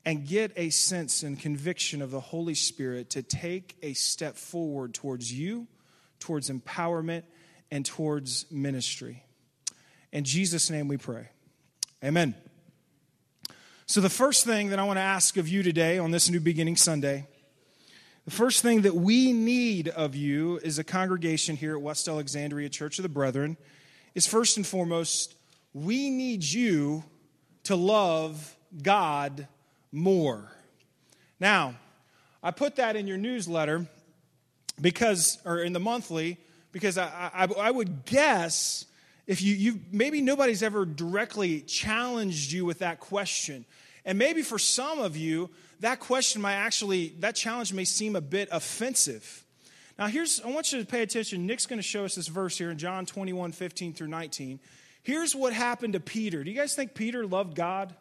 and 0.04 0.26
get 0.26 0.52
a 0.56 0.70
sense 0.70 1.22
and 1.22 1.38
conviction 1.38 2.02
of 2.02 2.10
the 2.10 2.20
Holy 2.20 2.54
Spirit 2.54 3.10
to 3.10 3.22
take 3.22 3.76
a 3.82 3.92
step 3.92 4.36
forward 4.36 4.94
towards 4.94 5.32
you, 5.32 5.66
towards 6.18 6.50
empowerment, 6.50 7.22
and 7.70 7.86
towards 7.86 8.50
ministry. 8.50 9.22
In 10.12 10.24
Jesus' 10.24 10.70
name 10.70 10.88
we 10.88 10.96
pray. 10.96 11.28
Amen. 12.04 12.34
So, 13.86 14.00
the 14.00 14.10
first 14.10 14.44
thing 14.44 14.70
that 14.70 14.78
I 14.78 14.84
want 14.84 14.96
to 14.96 15.02
ask 15.02 15.36
of 15.36 15.48
you 15.48 15.62
today 15.62 15.98
on 15.98 16.10
this 16.10 16.30
New 16.30 16.40
Beginning 16.40 16.76
Sunday, 16.76 17.28
the 18.24 18.30
first 18.30 18.62
thing 18.62 18.82
that 18.82 18.94
we 18.94 19.32
need 19.32 19.88
of 19.88 20.14
you 20.14 20.60
as 20.64 20.78
a 20.78 20.84
congregation 20.84 21.56
here 21.56 21.74
at 21.74 21.82
West 21.82 22.06
Alexandria 22.06 22.68
Church 22.68 22.98
of 22.98 23.02
the 23.02 23.08
Brethren 23.08 23.56
is 24.14 24.26
first 24.26 24.56
and 24.56 24.66
foremost, 24.66 25.34
we 25.74 26.08
need 26.08 26.44
you 26.44 27.02
to 27.64 27.74
love 27.74 28.56
God 28.80 29.48
more. 29.90 30.52
Now, 31.40 31.74
I 32.42 32.52
put 32.52 32.76
that 32.76 32.94
in 32.94 33.08
your 33.08 33.18
newsletter 33.18 33.86
because, 34.80 35.38
or 35.44 35.58
in 35.58 35.72
the 35.72 35.80
monthly, 35.80 36.38
because 36.70 36.98
I, 36.98 37.30
I, 37.34 37.44
I 37.44 37.70
would 37.70 38.04
guess 38.04 38.86
if 39.26 39.42
you, 39.42 39.54
you, 39.54 39.80
maybe 39.90 40.20
nobody's 40.20 40.62
ever 40.62 40.84
directly 40.84 41.60
challenged 41.60 42.52
you 42.52 42.64
with 42.64 42.80
that 42.80 43.00
question. 43.00 43.64
And 44.04 44.18
maybe 44.18 44.42
for 44.42 44.58
some 44.58 45.00
of 45.00 45.16
you, 45.16 45.50
that 45.82 45.98
question 45.98 46.40
might 46.40 46.54
actually, 46.54 47.08
that 47.20 47.34
challenge 47.34 47.72
may 47.72 47.84
seem 47.84 48.14
a 48.16 48.20
bit 48.20 48.48
offensive. 48.52 49.44
Now, 49.98 50.06
here's, 50.06 50.40
I 50.40 50.48
want 50.48 50.72
you 50.72 50.80
to 50.80 50.86
pay 50.86 51.02
attention. 51.02 51.46
Nick's 51.46 51.66
going 51.66 51.78
to 51.78 51.82
show 51.82 52.04
us 52.04 52.14
this 52.14 52.28
verse 52.28 52.56
here 52.56 52.70
in 52.70 52.78
John 52.78 53.04
21, 53.04 53.52
15 53.52 53.92
through 53.92 54.06
19. 54.06 54.60
Here's 55.02 55.34
what 55.34 55.52
happened 55.52 55.94
to 55.94 56.00
Peter. 56.00 56.44
Do 56.44 56.50
you 56.50 56.56
guys 56.56 56.74
think 56.74 56.94
Peter 56.94 57.26
loved 57.26 57.56
God? 57.56 57.94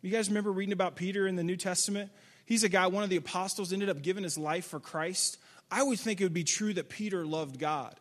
You 0.00 0.10
guys 0.10 0.28
remember 0.28 0.52
reading 0.52 0.72
about 0.72 0.94
Peter 0.94 1.26
in 1.26 1.34
the 1.34 1.42
New 1.42 1.56
Testament? 1.56 2.10
He's 2.44 2.62
a 2.62 2.68
guy, 2.68 2.86
one 2.86 3.02
of 3.02 3.10
the 3.10 3.16
apostles, 3.16 3.72
ended 3.72 3.88
up 3.88 4.00
giving 4.00 4.22
his 4.22 4.38
life 4.38 4.66
for 4.66 4.78
Christ. 4.78 5.38
I 5.68 5.82
would 5.82 5.98
think 5.98 6.20
it 6.20 6.24
would 6.24 6.32
be 6.32 6.44
true 6.44 6.72
that 6.74 6.88
Peter 6.88 7.26
loved 7.26 7.58
God. 7.58 7.96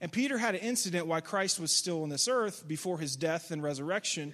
And 0.00 0.10
Peter 0.10 0.38
had 0.38 0.54
an 0.54 0.62
incident 0.62 1.06
while 1.06 1.20
Christ 1.20 1.60
was 1.60 1.72
still 1.72 2.02
on 2.02 2.08
this 2.08 2.26
earth 2.26 2.66
before 2.66 2.98
his 2.98 3.16
death 3.16 3.50
and 3.50 3.62
resurrection 3.62 4.32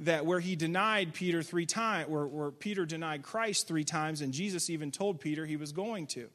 that 0.00 0.26
where 0.26 0.40
he 0.40 0.56
denied 0.56 1.14
Peter 1.14 1.42
three 1.42 1.66
times, 1.66 2.08
where, 2.08 2.26
where 2.26 2.50
Peter 2.50 2.84
denied 2.84 3.22
Christ 3.22 3.68
three 3.68 3.84
times, 3.84 4.20
and 4.20 4.32
Jesus 4.32 4.68
even 4.68 4.90
told 4.90 5.20
Peter 5.20 5.46
he 5.46 5.56
was 5.56 5.72
going 5.72 6.06
to. 6.08 6.28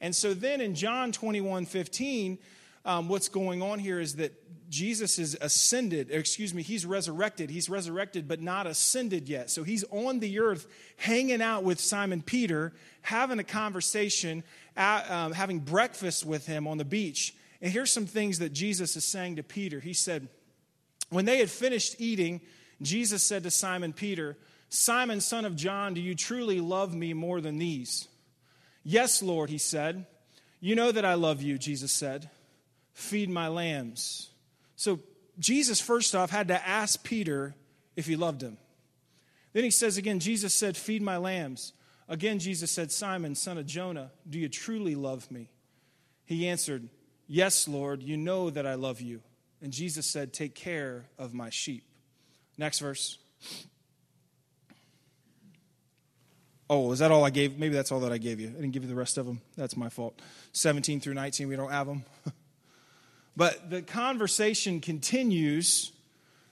And 0.00 0.14
so 0.14 0.34
then 0.34 0.60
in 0.60 0.74
John 0.74 1.12
21 1.12 1.66
15, 1.66 2.38
um, 2.84 3.08
what's 3.08 3.28
going 3.28 3.62
on 3.62 3.78
here 3.78 3.98
is 3.98 4.16
that 4.16 4.32
Jesus 4.68 5.18
is 5.18 5.36
ascended, 5.40 6.10
excuse 6.10 6.52
me, 6.52 6.62
he's 6.62 6.84
resurrected. 6.84 7.48
He's 7.48 7.68
resurrected, 7.68 8.26
but 8.26 8.40
not 8.40 8.66
ascended 8.66 9.28
yet. 9.28 9.50
So 9.50 9.62
he's 9.62 9.84
on 9.90 10.18
the 10.18 10.40
earth 10.40 10.66
hanging 10.96 11.40
out 11.40 11.62
with 11.62 11.80
Simon 11.80 12.22
Peter, 12.22 12.72
having 13.02 13.38
a 13.38 13.44
conversation, 13.44 14.42
at, 14.76 15.08
um, 15.10 15.32
having 15.32 15.60
breakfast 15.60 16.26
with 16.26 16.46
him 16.46 16.66
on 16.66 16.78
the 16.78 16.84
beach. 16.84 17.34
And 17.62 17.72
here's 17.72 17.92
some 17.92 18.06
things 18.06 18.40
that 18.40 18.52
Jesus 18.52 18.96
is 18.96 19.04
saying 19.04 19.36
to 19.36 19.42
Peter. 19.42 19.80
He 19.80 19.94
said, 19.94 20.28
When 21.08 21.24
they 21.24 21.38
had 21.38 21.50
finished 21.50 21.96
eating, 21.98 22.40
Jesus 22.84 23.22
said 23.22 23.42
to 23.42 23.50
Simon 23.50 23.92
Peter, 23.92 24.36
Simon, 24.68 25.20
son 25.20 25.44
of 25.44 25.56
John, 25.56 25.94
do 25.94 26.00
you 26.00 26.14
truly 26.14 26.60
love 26.60 26.94
me 26.94 27.12
more 27.12 27.40
than 27.40 27.58
these? 27.58 28.08
Yes, 28.82 29.22
Lord, 29.22 29.50
he 29.50 29.58
said. 29.58 30.06
You 30.60 30.74
know 30.74 30.90
that 30.92 31.04
I 31.04 31.14
love 31.14 31.42
you, 31.42 31.58
Jesus 31.58 31.92
said 31.92 32.30
feed 32.94 33.28
my 33.28 33.48
lambs. 33.48 34.30
So 34.76 35.00
Jesus, 35.38 35.80
first 35.80 36.14
off, 36.14 36.30
had 36.30 36.48
to 36.48 36.66
ask 36.66 37.02
Peter 37.02 37.54
if 37.96 38.06
he 38.06 38.16
loved 38.16 38.40
him. 38.40 38.56
Then 39.52 39.64
he 39.64 39.70
says 39.70 39.96
again, 39.98 40.20
Jesus 40.20 40.54
said, 40.54 40.76
Feed 40.76 41.02
my 41.02 41.16
lambs. 41.16 41.72
Again, 42.08 42.38
Jesus 42.38 42.70
said, 42.70 42.90
Simon, 42.92 43.34
son 43.34 43.58
of 43.58 43.66
Jonah, 43.66 44.10
do 44.28 44.38
you 44.38 44.48
truly 44.48 44.94
love 44.94 45.30
me? 45.30 45.50
He 46.24 46.48
answered, 46.48 46.88
Yes, 47.26 47.68
Lord, 47.68 48.02
you 48.02 48.16
know 48.16 48.50
that 48.50 48.66
I 48.66 48.74
love 48.74 49.00
you. 49.00 49.22
And 49.60 49.72
Jesus 49.72 50.06
said, 50.06 50.32
Take 50.32 50.54
care 50.54 51.06
of 51.18 51.34
my 51.34 51.50
sheep. 51.50 51.84
Next 52.56 52.78
verse. 52.78 53.18
Oh, 56.70 56.92
is 56.92 57.00
that 57.00 57.10
all 57.10 57.24
I 57.24 57.30
gave? 57.30 57.58
Maybe 57.58 57.74
that's 57.74 57.92
all 57.92 58.00
that 58.00 58.12
I 58.12 58.18
gave 58.18 58.40
you. 58.40 58.48
I 58.48 58.52
didn't 58.52 58.70
give 58.70 58.82
you 58.82 58.88
the 58.88 58.94
rest 58.94 59.18
of 59.18 59.26
them. 59.26 59.40
That's 59.56 59.76
my 59.76 59.88
fault. 59.88 60.20
17 60.52 61.00
through 61.00 61.14
19, 61.14 61.48
we 61.48 61.56
don't 61.56 61.70
have 61.70 61.86
them. 61.86 62.04
But 63.36 63.70
the 63.70 63.82
conversation 63.82 64.80
continues. 64.80 65.92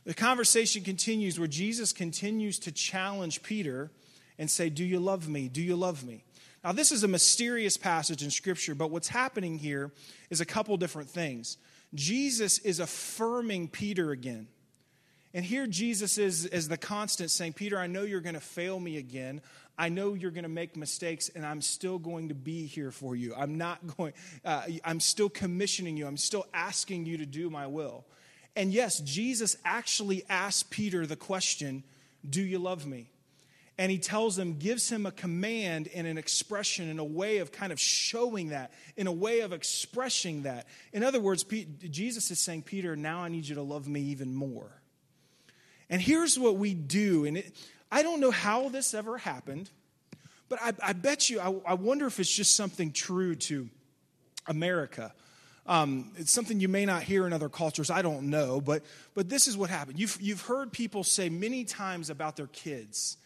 The 0.04 0.14
conversation 0.14 0.82
continues 0.82 1.38
where 1.38 1.48
Jesus 1.48 1.92
continues 1.92 2.58
to 2.60 2.72
challenge 2.72 3.42
Peter 3.42 3.90
and 4.38 4.50
say, 4.50 4.68
Do 4.68 4.84
you 4.84 4.98
love 4.98 5.28
me? 5.28 5.48
Do 5.48 5.62
you 5.62 5.76
love 5.76 6.04
me? 6.04 6.24
Now, 6.64 6.72
this 6.72 6.92
is 6.92 7.02
a 7.02 7.08
mysterious 7.08 7.76
passage 7.76 8.22
in 8.22 8.30
Scripture, 8.30 8.74
but 8.74 8.90
what's 8.90 9.08
happening 9.08 9.58
here 9.58 9.92
is 10.30 10.40
a 10.40 10.44
couple 10.44 10.76
different 10.76 11.10
things. 11.10 11.56
Jesus 11.94 12.58
is 12.58 12.80
affirming 12.80 13.68
Peter 13.68 14.12
again. 14.12 14.46
And 15.34 15.44
here 15.44 15.66
Jesus 15.66 16.18
is 16.18 16.46
as 16.46 16.68
the 16.68 16.76
constant 16.76 17.30
saying, 17.30 17.54
Peter, 17.54 17.78
I 17.78 17.86
know 17.86 18.02
you're 18.02 18.20
going 18.20 18.34
to 18.34 18.40
fail 18.40 18.78
me 18.78 18.98
again. 18.98 19.40
I 19.78 19.88
know 19.88 20.12
you're 20.12 20.30
going 20.30 20.42
to 20.42 20.50
make 20.50 20.76
mistakes, 20.76 21.30
and 21.34 21.46
I'm 21.46 21.62
still 21.62 21.98
going 21.98 22.28
to 22.28 22.34
be 22.34 22.66
here 22.66 22.90
for 22.90 23.16
you. 23.16 23.34
I'm 23.34 23.56
not 23.56 23.96
going, 23.96 24.12
uh, 24.44 24.64
I'm 24.84 25.00
still 25.00 25.30
commissioning 25.30 25.96
you. 25.96 26.06
I'm 26.06 26.18
still 26.18 26.46
asking 26.52 27.06
you 27.06 27.16
to 27.18 27.26
do 27.26 27.48
my 27.48 27.66
will. 27.66 28.04
And 28.54 28.72
yes, 28.72 29.00
Jesus 29.00 29.56
actually 29.64 30.24
asked 30.28 30.70
Peter 30.70 31.06
the 31.06 31.16
question, 31.16 31.82
Do 32.28 32.42
you 32.42 32.58
love 32.58 32.86
me? 32.86 33.08
And 33.78 33.90
he 33.90 33.96
tells 33.96 34.38
him, 34.38 34.58
gives 34.58 34.90
him 34.90 35.06
a 35.06 35.10
command 35.10 35.88
and 35.94 36.06
an 36.06 36.18
expression 36.18 36.90
in 36.90 36.98
a 36.98 37.04
way 37.04 37.38
of 37.38 37.52
kind 37.52 37.72
of 37.72 37.80
showing 37.80 38.50
that, 38.50 38.70
in 38.98 39.06
a 39.06 39.12
way 39.12 39.40
of 39.40 39.54
expressing 39.54 40.42
that. 40.42 40.66
In 40.92 41.02
other 41.02 41.18
words, 41.18 41.42
Jesus 41.44 42.30
is 42.30 42.38
saying, 42.38 42.62
Peter, 42.62 42.94
now 42.96 43.20
I 43.20 43.28
need 43.28 43.48
you 43.48 43.54
to 43.54 43.62
love 43.62 43.88
me 43.88 44.02
even 44.02 44.34
more. 44.34 44.81
And 45.92 46.00
here's 46.00 46.38
what 46.38 46.56
we 46.56 46.72
do, 46.72 47.26
and 47.26 47.36
it, 47.36 47.54
I 47.90 48.02
don't 48.02 48.18
know 48.20 48.30
how 48.30 48.70
this 48.70 48.94
ever 48.94 49.18
happened, 49.18 49.68
but 50.48 50.58
I, 50.62 50.72
I 50.82 50.92
bet 50.94 51.28
you, 51.28 51.38
I, 51.38 51.54
I, 51.66 51.74
wonder 51.74 52.06
if 52.06 52.18
it's 52.18 52.34
just 52.34 52.56
something 52.56 52.92
true 52.92 53.34
to 53.34 53.68
America. 54.46 55.12
Um, 55.66 56.12
it's 56.16 56.32
something 56.32 56.60
you 56.60 56.68
may 56.68 56.86
not 56.86 57.02
hear 57.02 57.26
in 57.26 57.34
other 57.34 57.50
cultures. 57.50 57.90
I 57.90 58.00
don't 58.00 58.30
know, 58.30 58.58
but, 58.58 58.82
but 59.14 59.28
this 59.28 59.46
is 59.46 59.54
what 59.54 59.68
happened. 59.68 59.98
You've, 59.98 60.16
you've 60.18 60.40
heard 60.40 60.72
people 60.72 61.04
say 61.04 61.28
many 61.28 61.62
times 61.62 62.08
about 62.08 62.36
their 62.36 62.46
kids, 62.46 63.18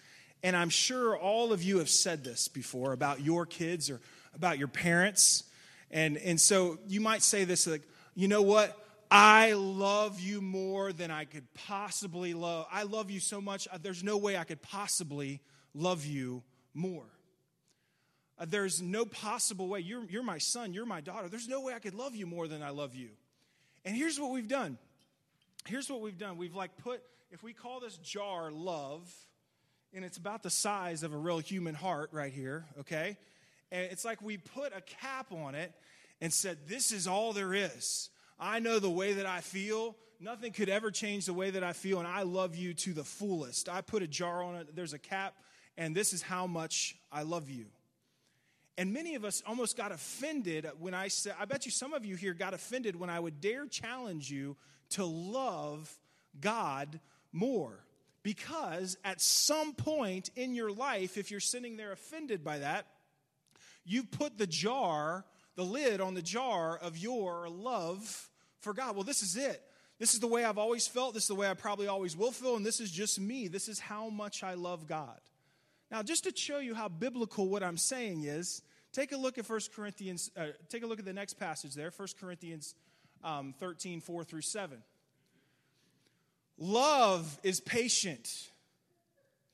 and 0.42 0.56
I'm 0.56 0.68
sure 0.68 1.16
all 1.16 1.52
of 1.52 1.62
you 1.62 1.78
have 1.78 1.88
said 1.88 2.24
this 2.24 2.48
before 2.48 2.92
about 2.92 3.20
your 3.20 3.46
kids 3.46 3.90
or 3.90 4.00
about 4.34 4.58
your 4.58 4.66
parents. 4.66 5.44
And, 5.92 6.16
and 6.16 6.40
so 6.40 6.78
you 6.88 7.00
might 7.00 7.22
say 7.22 7.44
this 7.44 7.68
like, 7.68 7.82
you 8.16 8.26
know 8.26 8.42
what? 8.42 8.76
I 9.10 9.52
love 9.52 10.20
you 10.20 10.40
more 10.40 10.92
than 10.92 11.10
I 11.10 11.24
could 11.24 11.52
possibly 11.54 12.34
love. 12.34 12.66
I 12.70 12.82
love 12.82 13.10
you 13.10 13.20
so 13.20 13.40
much, 13.40 13.68
uh, 13.70 13.78
there's 13.80 14.02
no 14.02 14.16
way 14.16 14.36
I 14.36 14.44
could 14.44 14.62
possibly 14.62 15.40
love 15.74 16.04
you 16.04 16.42
more. 16.74 17.06
Uh, 18.38 18.46
there's 18.48 18.82
no 18.82 19.04
possible 19.04 19.68
way. 19.68 19.80
You're, 19.80 20.04
you're 20.06 20.22
my 20.22 20.38
son, 20.38 20.72
you're 20.72 20.86
my 20.86 21.00
daughter. 21.00 21.28
There's 21.28 21.48
no 21.48 21.62
way 21.62 21.74
I 21.74 21.78
could 21.78 21.94
love 21.94 22.14
you 22.14 22.26
more 22.26 22.48
than 22.48 22.62
I 22.62 22.70
love 22.70 22.94
you. 22.94 23.10
And 23.84 23.96
here's 23.96 24.18
what 24.18 24.30
we've 24.30 24.48
done. 24.48 24.78
Here's 25.66 25.88
what 25.88 26.00
we've 26.00 26.18
done. 26.18 26.36
We've 26.36 26.54
like 26.54 26.76
put, 26.78 27.02
if 27.30 27.42
we 27.42 27.52
call 27.52 27.80
this 27.80 27.96
jar 27.98 28.50
love, 28.50 29.12
and 29.94 30.04
it's 30.04 30.18
about 30.18 30.42
the 30.42 30.50
size 30.50 31.02
of 31.02 31.14
a 31.14 31.16
real 31.16 31.38
human 31.38 31.74
heart 31.74 32.10
right 32.12 32.32
here, 32.32 32.66
okay? 32.80 33.16
And 33.70 33.90
it's 33.90 34.04
like 34.04 34.20
we 34.20 34.36
put 34.36 34.72
a 34.76 34.80
cap 34.80 35.32
on 35.32 35.54
it 35.54 35.72
and 36.20 36.32
said, 36.32 36.58
this 36.66 36.92
is 36.92 37.06
all 37.06 37.32
there 37.32 37.54
is. 37.54 38.10
I 38.38 38.58
know 38.60 38.78
the 38.78 38.90
way 38.90 39.14
that 39.14 39.26
I 39.26 39.40
feel. 39.40 39.96
nothing 40.18 40.52
could 40.52 40.68
ever 40.68 40.90
change 40.90 41.26
the 41.26 41.34
way 41.34 41.50
that 41.50 41.62
I 41.62 41.72
feel, 41.72 41.98
and 41.98 42.08
I 42.08 42.22
love 42.22 42.56
you 42.56 42.72
to 42.74 42.92
the 42.92 43.04
fullest. 43.04 43.68
I 43.68 43.82
put 43.82 44.02
a 44.02 44.06
jar 44.06 44.42
on 44.42 44.56
it, 44.56 44.74
there's 44.74 44.94
a 44.94 44.98
cap, 44.98 45.34
and 45.76 45.94
this 45.94 46.12
is 46.12 46.22
how 46.22 46.46
much 46.46 46.96
I 47.12 47.22
love 47.22 47.50
you. 47.50 47.66
And 48.78 48.92
many 48.92 49.14
of 49.14 49.24
us 49.24 49.42
almost 49.46 49.76
got 49.76 49.90
offended 49.90 50.66
when 50.78 50.94
I 50.94 51.08
said, 51.08 51.34
I 51.40 51.46
bet 51.46 51.64
you 51.64 51.72
some 51.72 51.94
of 51.94 52.04
you 52.04 52.14
here 52.14 52.34
got 52.34 52.52
offended 52.52 52.96
when 52.96 53.08
I 53.08 53.18
would 53.18 53.40
dare 53.40 53.66
challenge 53.66 54.30
you 54.30 54.56
to 54.90 55.04
love 55.04 55.94
God 56.40 57.00
more. 57.32 57.84
Because 58.22 58.98
at 59.04 59.20
some 59.20 59.72
point 59.72 60.30
in 60.36 60.54
your 60.54 60.70
life, 60.72 61.16
if 61.16 61.30
you're 61.30 61.40
sitting 61.40 61.76
there 61.76 61.92
offended 61.92 62.44
by 62.44 62.58
that, 62.58 62.86
you've 63.84 64.10
put 64.10 64.36
the 64.36 64.46
jar, 64.46 65.24
the 65.56 65.64
lid 65.64 66.00
on 66.00 66.14
the 66.14 66.22
jar 66.22 66.78
of 66.78 66.96
your 66.96 67.48
love 67.48 68.30
for 68.60 68.72
God. 68.72 68.94
Well, 68.94 69.04
this 69.04 69.22
is 69.22 69.36
it. 69.36 69.62
This 69.98 70.12
is 70.12 70.20
the 70.20 70.26
way 70.26 70.44
I've 70.44 70.58
always 70.58 70.86
felt. 70.86 71.14
This 71.14 71.24
is 71.24 71.28
the 71.28 71.34
way 71.34 71.48
I 71.48 71.54
probably 71.54 71.88
always 71.88 72.16
will 72.16 72.30
feel. 72.30 72.56
And 72.56 72.64
this 72.64 72.80
is 72.80 72.90
just 72.90 73.18
me. 73.18 73.48
This 73.48 73.66
is 73.68 73.80
how 73.80 74.10
much 74.10 74.42
I 74.42 74.54
love 74.54 74.86
God. 74.86 75.18
Now, 75.90 76.02
just 76.02 76.24
to 76.24 76.32
show 76.36 76.58
you 76.58 76.74
how 76.74 76.88
biblical 76.88 77.48
what 77.48 77.62
I'm 77.62 77.78
saying 77.78 78.24
is, 78.24 78.62
take 78.92 79.12
a 79.12 79.16
look 79.16 79.38
at 79.38 79.48
1 79.48 79.60
Corinthians, 79.74 80.30
uh, 80.36 80.48
take 80.68 80.82
a 80.82 80.86
look 80.86 80.98
at 80.98 81.04
the 81.04 81.12
next 81.12 81.34
passage 81.34 81.74
there, 81.74 81.90
1 81.96 82.08
Corinthians 82.20 82.74
um, 83.24 83.54
13, 83.58 84.00
4 84.00 84.24
through 84.24 84.42
7. 84.42 84.82
Love 86.58 87.38
is 87.42 87.60
patient. 87.60 88.50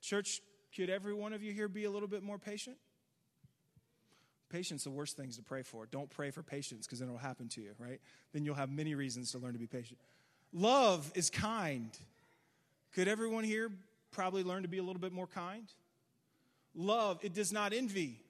Church, 0.01 0.41
could 0.75 0.91
every 0.91 1.15
one 1.15 1.33
of 1.33 1.43
you 1.43 1.53
here 1.53 1.69
be 1.69 1.85
a 1.85 1.91
little 1.91 2.09
bit 2.09 2.23
more 2.23 2.39
patient? 2.39 2.77
Patience, 4.53 4.85
the 4.85 4.91
worst 4.91 5.17
things 5.17 5.37
to 5.37 5.43
pray 5.43 5.63
for. 5.63 5.87
Don't 5.87 6.11
pray 6.11 6.31
for 6.31 6.43
patience 6.43 6.87
because 6.87 6.99
then 6.99 7.09
it'll 7.09 7.19
happen 7.19 7.49
to 7.49 7.63
you, 7.63 7.71
right? 7.79 8.01
Then 8.35 8.45
you'll 8.45 8.55
have 8.55 8.71
many 8.71 8.95
reasons 8.95 9.31
to 9.33 9.39
learn 9.39 9.55
to 9.55 9.59
be 9.59 9.67
patient. 9.67 9.99
Love 10.53 11.11
is 11.15 11.31
kind. 11.31 11.91
Could 12.95 13.09
everyone 13.09 13.45
here 13.45 13.71
probably 14.11 14.45
learn 14.45 14.63
to 14.63 14.69
be 14.69 14.77
a 14.77 14.83
little 14.83 15.01
bit 15.01 15.13
more 15.13 15.27
kind? 15.27 15.65
Love, 16.75 17.19
it 17.23 17.33
does 17.33 17.51
not 17.51 17.73
envy. 17.73 18.21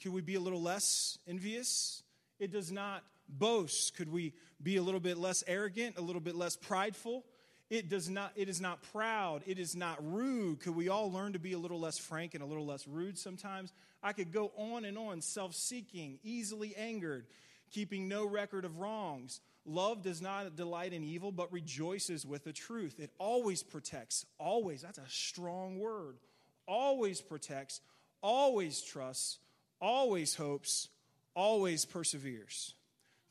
Could 0.00 0.12
we 0.12 0.20
be 0.20 0.36
a 0.36 0.40
little 0.40 0.62
less 0.62 1.18
envious? 1.26 2.02
It 2.38 2.52
does 2.52 2.70
not 2.70 3.02
boast. 3.28 3.96
Could 3.96 4.12
we 4.12 4.34
be 4.62 4.76
a 4.76 4.82
little 4.82 5.00
bit 5.00 5.18
less 5.18 5.42
arrogant, 5.48 5.98
a 5.98 6.00
little 6.00 6.20
bit 6.20 6.36
less 6.36 6.54
prideful? 6.56 7.24
It 7.70 7.88
does 7.88 8.08
not 8.08 8.32
it 8.36 8.48
is 8.48 8.60
not 8.60 8.82
proud, 8.92 9.42
it 9.46 9.58
is 9.58 9.74
not 9.74 9.98
rude. 10.00 10.60
Could 10.60 10.76
we 10.76 10.88
all 10.88 11.10
learn 11.10 11.32
to 11.32 11.38
be 11.38 11.52
a 11.54 11.58
little 11.58 11.80
less 11.80 11.98
frank 11.98 12.34
and 12.34 12.42
a 12.42 12.46
little 12.46 12.66
less 12.66 12.86
rude 12.86 13.18
sometimes? 13.18 13.72
I 14.02 14.12
could 14.12 14.32
go 14.32 14.52
on 14.56 14.84
and 14.84 14.98
on, 14.98 15.22
self-seeking, 15.22 16.18
easily 16.22 16.76
angered, 16.76 17.26
keeping 17.70 18.06
no 18.06 18.26
record 18.26 18.64
of 18.64 18.78
wrongs. 18.78 19.40
Love 19.66 20.02
does 20.02 20.20
not 20.20 20.56
delight 20.56 20.92
in 20.92 21.02
evil, 21.02 21.32
but 21.32 21.50
rejoices 21.50 22.26
with 22.26 22.44
the 22.44 22.52
truth. 22.52 23.00
It 23.00 23.10
always 23.18 23.62
protects, 23.62 24.26
always. 24.38 24.82
That's 24.82 24.98
a 24.98 25.08
strong 25.08 25.78
word 25.78 26.18
always 26.66 27.20
protects, 27.20 27.80
always 28.22 28.80
trusts, 28.80 29.38
always 29.80 30.34
hopes, 30.34 30.88
always 31.34 31.84
perseveres. 31.84 32.74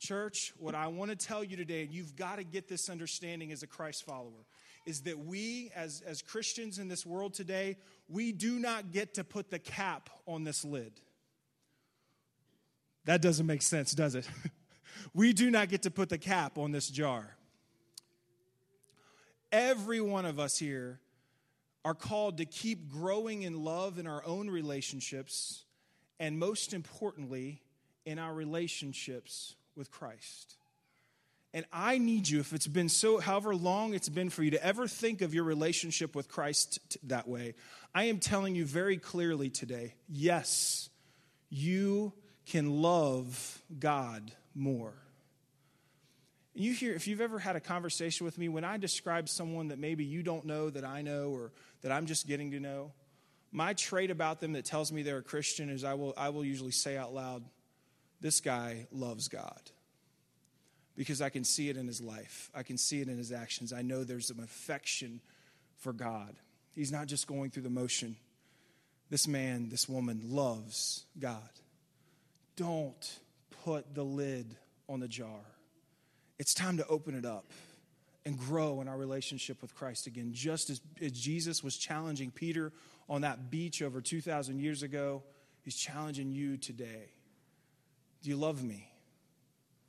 Church, 0.04 0.52
what 0.58 0.74
I 0.74 0.88
want 0.88 1.10
to 1.10 1.16
tell 1.16 1.42
you 1.42 1.56
today, 1.56 1.80
and 1.80 1.90
you've 1.90 2.14
got 2.14 2.36
to 2.36 2.44
get 2.44 2.68
this 2.68 2.90
understanding 2.90 3.52
as 3.52 3.62
a 3.62 3.66
Christ 3.66 4.04
follower, 4.04 4.44
is 4.84 5.00
that 5.02 5.18
we, 5.18 5.70
as, 5.74 6.02
as 6.06 6.20
Christians 6.20 6.78
in 6.78 6.88
this 6.88 7.06
world 7.06 7.32
today, 7.32 7.78
we 8.06 8.30
do 8.30 8.58
not 8.58 8.92
get 8.92 9.14
to 9.14 9.24
put 9.24 9.50
the 9.50 9.58
cap 9.58 10.10
on 10.26 10.44
this 10.44 10.62
lid. 10.62 10.92
That 13.06 13.22
doesn't 13.22 13.46
make 13.46 13.62
sense, 13.62 13.92
does 13.92 14.14
it? 14.14 14.28
we 15.14 15.32
do 15.32 15.50
not 15.50 15.70
get 15.70 15.84
to 15.84 15.90
put 15.90 16.10
the 16.10 16.18
cap 16.18 16.58
on 16.58 16.70
this 16.70 16.90
jar. 16.90 17.34
Every 19.50 20.02
one 20.02 20.26
of 20.26 20.38
us 20.38 20.58
here 20.58 21.00
are 21.82 21.94
called 21.94 22.36
to 22.38 22.44
keep 22.44 22.90
growing 22.90 23.40
in 23.40 23.64
love 23.64 23.98
in 23.98 24.06
our 24.06 24.22
own 24.26 24.50
relationships, 24.50 25.64
and 26.20 26.38
most 26.38 26.74
importantly, 26.74 27.62
in 28.04 28.18
our 28.18 28.34
relationships 28.34 29.54
with 29.76 29.90
Christ. 29.90 30.56
And 31.52 31.64
I 31.72 31.98
need 31.98 32.28
you, 32.28 32.40
if 32.40 32.52
it's 32.52 32.66
been 32.66 32.88
so, 32.88 33.18
however 33.18 33.54
long 33.54 33.94
it's 33.94 34.08
been 34.08 34.28
for 34.28 34.42
you 34.42 34.50
to 34.50 34.64
ever 34.64 34.88
think 34.88 35.22
of 35.22 35.32
your 35.32 35.44
relationship 35.44 36.16
with 36.16 36.28
Christ 36.28 36.80
t- 36.90 37.00
that 37.04 37.28
way, 37.28 37.54
I 37.94 38.04
am 38.04 38.18
telling 38.18 38.56
you 38.56 38.64
very 38.64 38.96
clearly 38.96 39.50
today 39.50 39.94
yes, 40.08 40.90
you 41.48 42.12
can 42.46 42.82
love 42.82 43.62
God 43.78 44.32
more. 44.54 44.94
You 46.54 46.72
hear, 46.72 46.94
if 46.94 47.06
you've 47.06 47.20
ever 47.20 47.38
had 47.38 47.56
a 47.56 47.60
conversation 47.60 48.24
with 48.24 48.36
me, 48.36 48.48
when 48.48 48.64
I 48.64 48.76
describe 48.76 49.28
someone 49.28 49.68
that 49.68 49.78
maybe 49.78 50.04
you 50.04 50.22
don't 50.22 50.44
know 50.44 50.70
that 50.70 50.84
I 50.84 51.02
know 51.02 51.30
or 51.30 51.52
that 51.82 51.92
I'm 51.92 52.06
just 52.06 52.26
getting 52.26 52.50
to 52.50 52.60
know, 52.60 52.92
my 53.50 53.72
trait 53.74 54.10
about 54.10 54.40
them 54.40 54.52
that 54.54 54.64
tells 54.64 54.90
me 54.90 55.02
they're 55.02 55.18
a 55.18 55.22
Christian 55.22 55.68
is 55.68 55.84
I 55.84 55.94
will, 55.94 56.14
I 56.16 56.30
will 56.30 56.44
usually 56.44 56.72
say 56.72 56.96
out 56.96 57.14
loud, 57.14 57.44
This 58.24 58.40
guy 58.40 58.86
loves 58.90 59.28
God. 59.28 59.60
Because 60.96 61.20
I 61.20 61.28
can 61.28 61.44
see 61.44 61.68
it 61.68 61.76
in 61.76 61.86
his 61.86 62.00
life, 62.00 62.50
I 62.54 62.62
can 62.62 62.78
see 62.78 63.00
it 63.00 63.08
in 63.08 63.18
his 63.18 63.30
actions. 63.30 63.72
I 63.72 63.82
know 63.82 64.02
there's 64.02 64.30
an 64.30 64.42
affection 64.42 65.20
for 65.76 65.92
God. 65.92 66.34
He's 66.72 66.90
not 66.90 67.06
just 67.06 67.26
going 67.26 67.50
through 67.50 67.64
the 67.64 67.70
motion. 67.70 68.16
This 69.10 69.28
man, 69.28 69.68
this 69.68 69.88
woman 69.88 70.22
loves 70.24 71.04
God. 71.18 71.50
Don't 72.56 73.18
put 73.64 73.94
the 73.94 74.04
lid 74.04 74.56
on 74.88 75.00
the 75.00 75.08
jar 75.08 75.44
it's 76.38 76.54
time 76.54 76.78
to 76.78 76.86
open 76.88 77.14
it 77.14 77.24
up 77.24 77.46
and 78.26 78.38
grow 78.38 78.80
in 78.80 78.88
our 78.88 78.96
relationship 78.96 79.60
with 79.62 79.74
Christ 79.74 80.06
again. 80.06 80.30
Just 80.32 80.70
as, 80.70 80.80
as, 81.00 81.12
Jesus 81.12 81.62
was 81.62 81.76
challenging 81.76 82.30
Peter 82.30 82.72
on 83.08 83.20
that 83.20 83.50
beach 83.50 83.82
over 83.82 84.00
2,000 84.00 84.58
years 84.58 84.82
ago, 84.82 85.22
he's 85.62 85.76
challenging 85.76 86.32
you 86.32 86.56
today. 86.56 87.13
Do 88.24 88.30
you 88.30 88.36
love 88.36 88.64
me? 88.64 88.90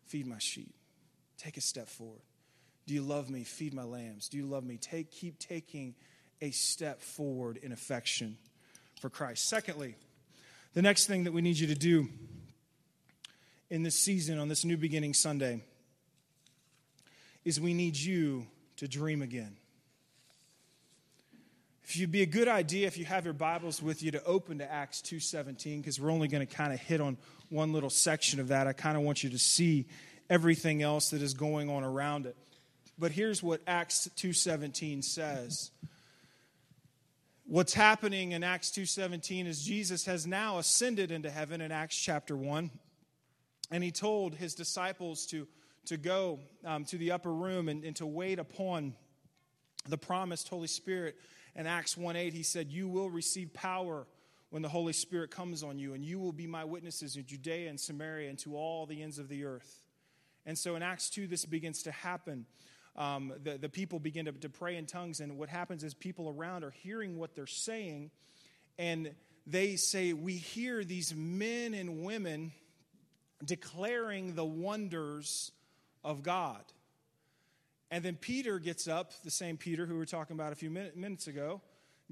Feed 0.07 0.27
my 0.27 0.39
sheep. 0.39 0.75
Take 1.37 1.55
a 1.55 1.61
step 1.61 1.87
forward. 1.87 2.21
Do 2.85 2.93
you 2.93 3.01
love 3.01 3.29
me? 3.29 3.45
Feed 3.45 3.73
my 3.73 3.83
lambs. 3.83 4.27
Do 4.27 4.35
you 4.37 4.45
love 4.45 4.65
me? 4.65 4.75
Take, 4.75 5.09
keep 5.09 5.39
taking 5.39 5.95
a 6.41 6.51
step 6.51 7.01
forward 7.01 7.57
in 7.63 7.71
affection 7.71 8.37
for 8.99 9.09
Christ. 9.09 9.47
Secondly, 9.47 9.95
the 10.73 10.81
next 10.81 11.07
thing 11.07 11.23
that 11.23 11.31
we 11.31 11.41
need 11.41 11.57
you 11.57 11.67
to 11.67 11.75
do 11.75 12.09
in 13.69 13.83
this 13.83 13.95
season 13.95 14.37
on 14.37 14.49
this 14.49 14.65
new 14.65 14.75
beginning 14.75 15.13
Sunday 15.13 15.63
is 17.45 17.59
we 17.59 17.73
need 17.73 17.95
you 17.95 18.47
to 18.75 18.87
dream 18.87 19.21
again. 19.21 19.55
If 21.87 21.97
you'd 21.97 22.11
be 22.11 22.23
a 22.23 22.25
good 22.25 22.47
idea 22.47 22.87
if 22.87 22.97
you 22.97 23.05
have 23.05 23.25
your 23.25 23.35
Bibles 23.35 23.79
with 23.79 24.01
you 24.01 24.09
to 24.09 24.23
open 24.23 24.57
to 24.57 24.69
Acts 24.69 25.03
2:17 25.03 25.81
because 25.81 25.99
we're 25.99 26.09
only 26.09 26.27
going 26.27 26.45
to 26.45 26.51
kind 26.51 26.73
of 26.73 26.79
hit 26.79 26.99
on 26.99 27.15
one 27.49 27.73
little 27.73 27.91
section 27.91 28.39
of 28.39 28.47
that. 28.47 28.65
I 28.65 28.73
kind 28.73 28.97
of 28.97 29.03
want 29.03 29.23
you 29.23 29.29
to 29.29 29.37
see 29.37 29.85
everything 30.27 30.81
else 30.81 31.11
that 31.11 31.21
is 31.21 31.35
going 31.35 31.69
on 31.69 31.83
around 31.83 32.25
it. 32.25 32.35
But 32.97 33.11
here's 33.11 33.43
what 33.43 33.61
Acts 33.67 34.09
2:17 34.15 35.03
says. 35.03 35.69
What's 37.45 37.75
happening 37.75 38.31
in 38.31 38.43
Acts 38.43 38.71
2:17 38.71 39.45
is 39.45 39.63
Jesus 39.63 40.05
has 40.05 40.25
now 40.25 40.57
ascended 40.57 41.11
into 41.11 41.29
heaven 41.29 41.61
in 41.61 41.71
Acts 41.71 41.95
chapter 41.95 42.35
1. 42.35 42.71
And 43.69 43.83
he 43.83 43.91
told 43.91 44.33
his 44.33 44.55
disciples 44.55 45.27
to 45.27 45.47
to 45.85 45.97
go 45.97 46.39
um, 46.63 46.83
to 46.85 46.97
the 46.97 47.11
upper 47.11 47.31
room 47.31 47.69
and, 47.69 47.83
and 47.83 47.95
to 47.97 48.07
wait 48.07 48.39
upon 48.39 48.95
the 49.87 49.99
promised 49.99 50.49
Holy 50.49 50.67
Spirit. 50.67 51.15
In 51.55 51.67
Acts 51.67 51.95
1 51.95 52.15
8, 52.15 52.33
he 52.33 52.43
said, 52.43 52.69
You 52.69 52.87
will 52.87 53.09
receive 53.09 53.53
power 53.53 54.07
when 54.49 54.61
the 54.61 54.69
Holy 54.69 54.93
Spirit 54.93 55.31
comes 55.31 55.63
on 55.63 55.79
you, 55.79 55.93
and 55.93 56.03
you 56.03 56.19
will 56.19 56.31
be 56.31 56.47
my 56.47 56.63
witnesses 56.63 57.15
in 57.15 57.25
Judea 57.25 57.69
and 57.69 57.79
Samaria 57.79 58.29
and 58.29 58.39
to 58.39 58.55
all 58.55 58.85
the 58.85 59.01
ends 59.01 59.19
of 59.19 59.27
the 59.27 59.45
earth. 59.45 59.83
And 60.45 60.57
so 60.57 60.75
in 60.75 60.83
Acts 60.83 61.09
2, 61.09 61.27
this 61.27 61.45
begins 61.45 61.83
to 61.83 61.91
happen. 61.91 62.45
Um, 62.95 63.33
the, 63.43 63.57
the 63.57 63.69
people 63.69 63.99
begin 63.99 64.25
to, 64.25 64.31
to 64.31 64.49
pray 64.49 64.77
in 64.77 64.85
tongues, 64.85 65.19
and 65.19 65.37
what 65.37 65.49
happens 65.49 65.83
is 65.83 65.93
people 65.93 66.29
around 66.29 66.63
are 66.63 66.71
hearing 66.71 67.17
what 67.17 67.35
they're 67.35 67.47
saying, 67.47 68.11
and 68.77 69.11
they 69.47 69.75
say, 69.75 70.13
We 70.13 70.33
hear 70.33 70.83
these 70.83 71.13
men 71.15 71.73
and 71.73 72.03
women 72.03 72.51
declaring 73.43 74.35
the 74.35 74.45
wonders 74.45 75.51
of 76.03 76.23
God. 76.23 76.63
And 77.95 78.03
then 78.03 78.17
Peter 78.17 78.59
gets 78.59 78.89
up, 78.89 79.13
the 79.23 79.31
same 79.31 79.55
Peter 79.55 79.85
who 79.85 79.93
we 79.93 79.99
were 79.99 80.05
talking 80.05 80.35
about 80.35 80.51
a 80.51 80.55
few 80.55 80.69
minutes 80.69 81.27
ago, 81.27 81.61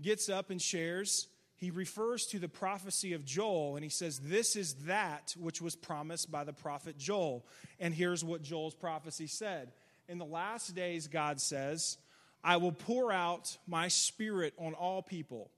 gets 0.01 0.29
up 0.29 0.49
and 0.49 0.61
shares. 0.61 1.27
He 1.57 1.71
refers 1.71 2.25
to 2.27 2.39
the 2.39 2.47
prophecy 2.47 3.11
of 3.11 3.25
Joel 3.25 3.75
and 3.75 3.83
he 3.83 3.89
says, 3.89 4.19
This 4.19 4.55
is 4.55 4.75
that 4.85 5.35
which 5.37 5.61
was 5.61 5.75
promised 5.75 6.31
by 6.31 6.45
the 6.45 6.53
prophet 6.53 6.97
Joel. 6.97 7.45
And 7.81 7.93
here's 7.93 8.23
what 8.23 8.41
Joel's 8.41 8.75
prophecy 8.75 9.27
said 9.27 9.73
In 10.07 10.19
the 10.19 10.25
last 10.25 10.73
days, 10.73 11.09
God 11.09 11.41
says, 11.41 11.97
I 12.45 12.55
will 12.55 12.71
pour 12.71 13.11
out 13.11 13.57
my 13.67 13.89
spirit 13.89 14.53
on 14.57 14.75
all 14.75 15.01
people. 15.01 15.51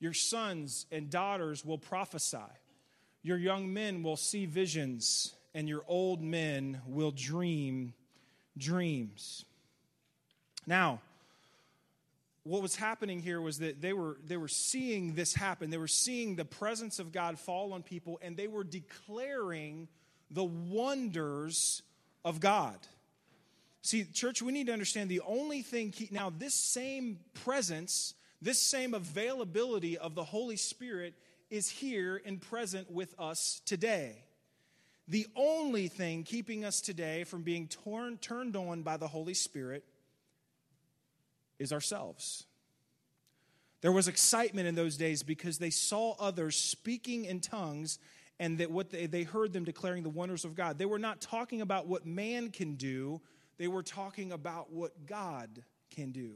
Your 0.00 0.14
sons 0.14 0.86
and 0.90 1.10
daughters 1.10 1.62
will 1.62 1.76
prophesy. 1.76 2.38
Your 3.22 3.36
young 3.36 3.74
men 3.74 4.02
will 4.02 4.16
see 4.16 4.46
visions 4.46 5.34
and 5.54 5.68
your 5.68 5.84
old 5.86 6.22
men 6.22 6.80
will 6.86 7.10
dream 7.10 7.92
dreams. 8.56 9.44
Now, 10.68 11.00
what 12.44 12.60
was 12.60 12.76
happening 12.76 13.22
here 13.22 13.40
was 13.40 13.58
that 13.60 13.80
they 13.80 13.94
were, 13.94 14.18
they 14.26 14.36
were 14.36 14.48
seeing 14.48 15.14
this 15.14 15.32
happen. 15.32 15.70
They 15.70 15.78
were 15.78 15.88
seeing 15.88 16.36
the 16.36 16.44
presence 16.44 16.98
of 16.98 17.10
God 17.10 17.38
fall 17.38 17.72
on 17.72 17.82
people, 17.82 18.20
and 18.20 18.36
they 18.36 18.48
were 18.48 18.64
declaring 18.64 19.88
the 20.30 20.44
wonders 20.44 21.82
of 22.22 22.38
God. 22.38 22.76
See, 23.80 24.04
church, 24.04 24.42
we 24.42 24.52
need 24.52 24.66
to 24.66 24.72
understand 24.74 25.08
the 25.08 25.22
only 25.26 25.62
thing, 25.62 25.94
now, 26.10 26.30
this 26.36 26.54
same 26.54 27.18
presence, 27.32 28.12
this 28.42 28.60
same 28.60 28.92
availability 28.92 29.96
of 29.96 30.14
the 30.14 30.24
Holy 30.24 30.56
Spirit 30.56 31.14
is 31.48 31.70
here 31.70 32.20
and 32.26 32.42
present 32.42 32.90
with 32.90 33.14
us 33.18 33.62
today. 33.64 34.22
The 35.06 35.26
only 35.34 35.88
thing 35.88 36.24
keeping 36.24 36.66
us 36.66 36.82
today 36.82 37.24
from 37.24 37.40
being 37.40 37.68
torn, 37.68 38.18
turned 38.18 38.54
on 38.54 38.82
by 38.82 38.98
the 38.98 39.08
Holy 39.08 39.32
Spirit 39.32 39.82
is 41.58 41.72
ourselves. 41.72 42.46
There 43.80 43.92
was 43.92 44.08
excitement 44.08 44.66
in 44.66 44.74
those 44.74 44.96
days 44.96 45.22
because 45.22 45.58
they 45.58 45.70
saw 45.70 46.14
others 46.18 46.56
speaking 46.56 47.24
in 47.24 47.40
tongues 47.40 47.98
and 48.40 48.58
that 48.58 48.70
what 48.70 48.90
they, 48.90 49.06
they 49.06 49.22
heard 49.22 49.52
them 49.52 49.64
declaring 49.64 50.02
the 50.02 50.08
wonders 50.08 50.44
of 50.44 50.54
God. 50.54 50.78
They 50.78 50.86
were 50.86 50.98
not 50.98 51.20
talking 51.20 51.60
about 51.60 51.86
what 51.86 52.06
man 52.06 52.50
can 52.50 52.74
do, 52.74 53.20
they 53.56 53.68
were 53.68 53.82
talking 53.82 54.32
about 54.32 54.72
what 54.72 55.06
God 55.06 55.64
can 55.90 56.12
do. 56.12 56.34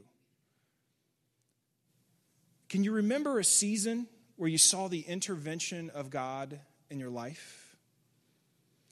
Can 2.69 2.83
you 2.83 2.91
remember 2.91 3.39
a 3.39 3.43
season 3.43 4.07
where 4.35 4.49
you 4.49 4.57
saw 4.57 4.87
the 4.87 5.01
intervention 5.01 5.89
of 5.91 6.09
God 6.09 6.59
in 6.89 6.99
your 6.99 7.09
life? 7.09 7.75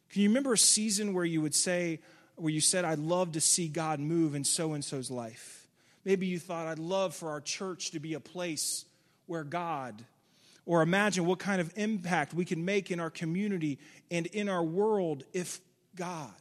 Can 0.10 0.22
you 0.22 0.30
remember 0.30 0.54
a 0.54 0.58
season 0.58 1.14
where 1.14 1.26
you 1.26 1.42
would 1.42 1.56
say, 1.56 2.00
where 2.36 2.52
you 2.52 2.62
said, 2.62 2.86
I'd 2.86 3.00
love 3.00 3.32
to 3.34 3.42
see 3.42 3.68
God 3.68 4.00
move 4.00 4.36
in 4.36 4.44
so 4.44 4.74
and 4.74 4.84
so's 4.84 5.10
life? 5.10 5.61
Maybe 6.04 6.28
you 6.28 6.40
thought, 6.40 6.68
I'd 6.68 6.80
love 6.80 7.16
for 7.16 7.30
our 7.30 7.42
church 7.42 7.92
to 7.92 8.00
be 8.00 8.14
a 8.14 8.20
place 8.20 8.86
where 9.28 9.44
God, 9.44 10.04
or 10.66 10.82
imagine 10.82 11.26
what 11.26 11.40
kind 11.40 11.62
of 11.62 11.72
impact 11.76 12.34
we 12.34 12.46
can 12.46 12.66
make 12.66 12.92
in 12.92 13.00
our 13.00 13.10
community 13.10 13.80
and 14.10 14.26
in 14.28 14.50
our 14.50 14.64
world 14.64 15.24
if 15.34 15.60
God. 15.96 16.34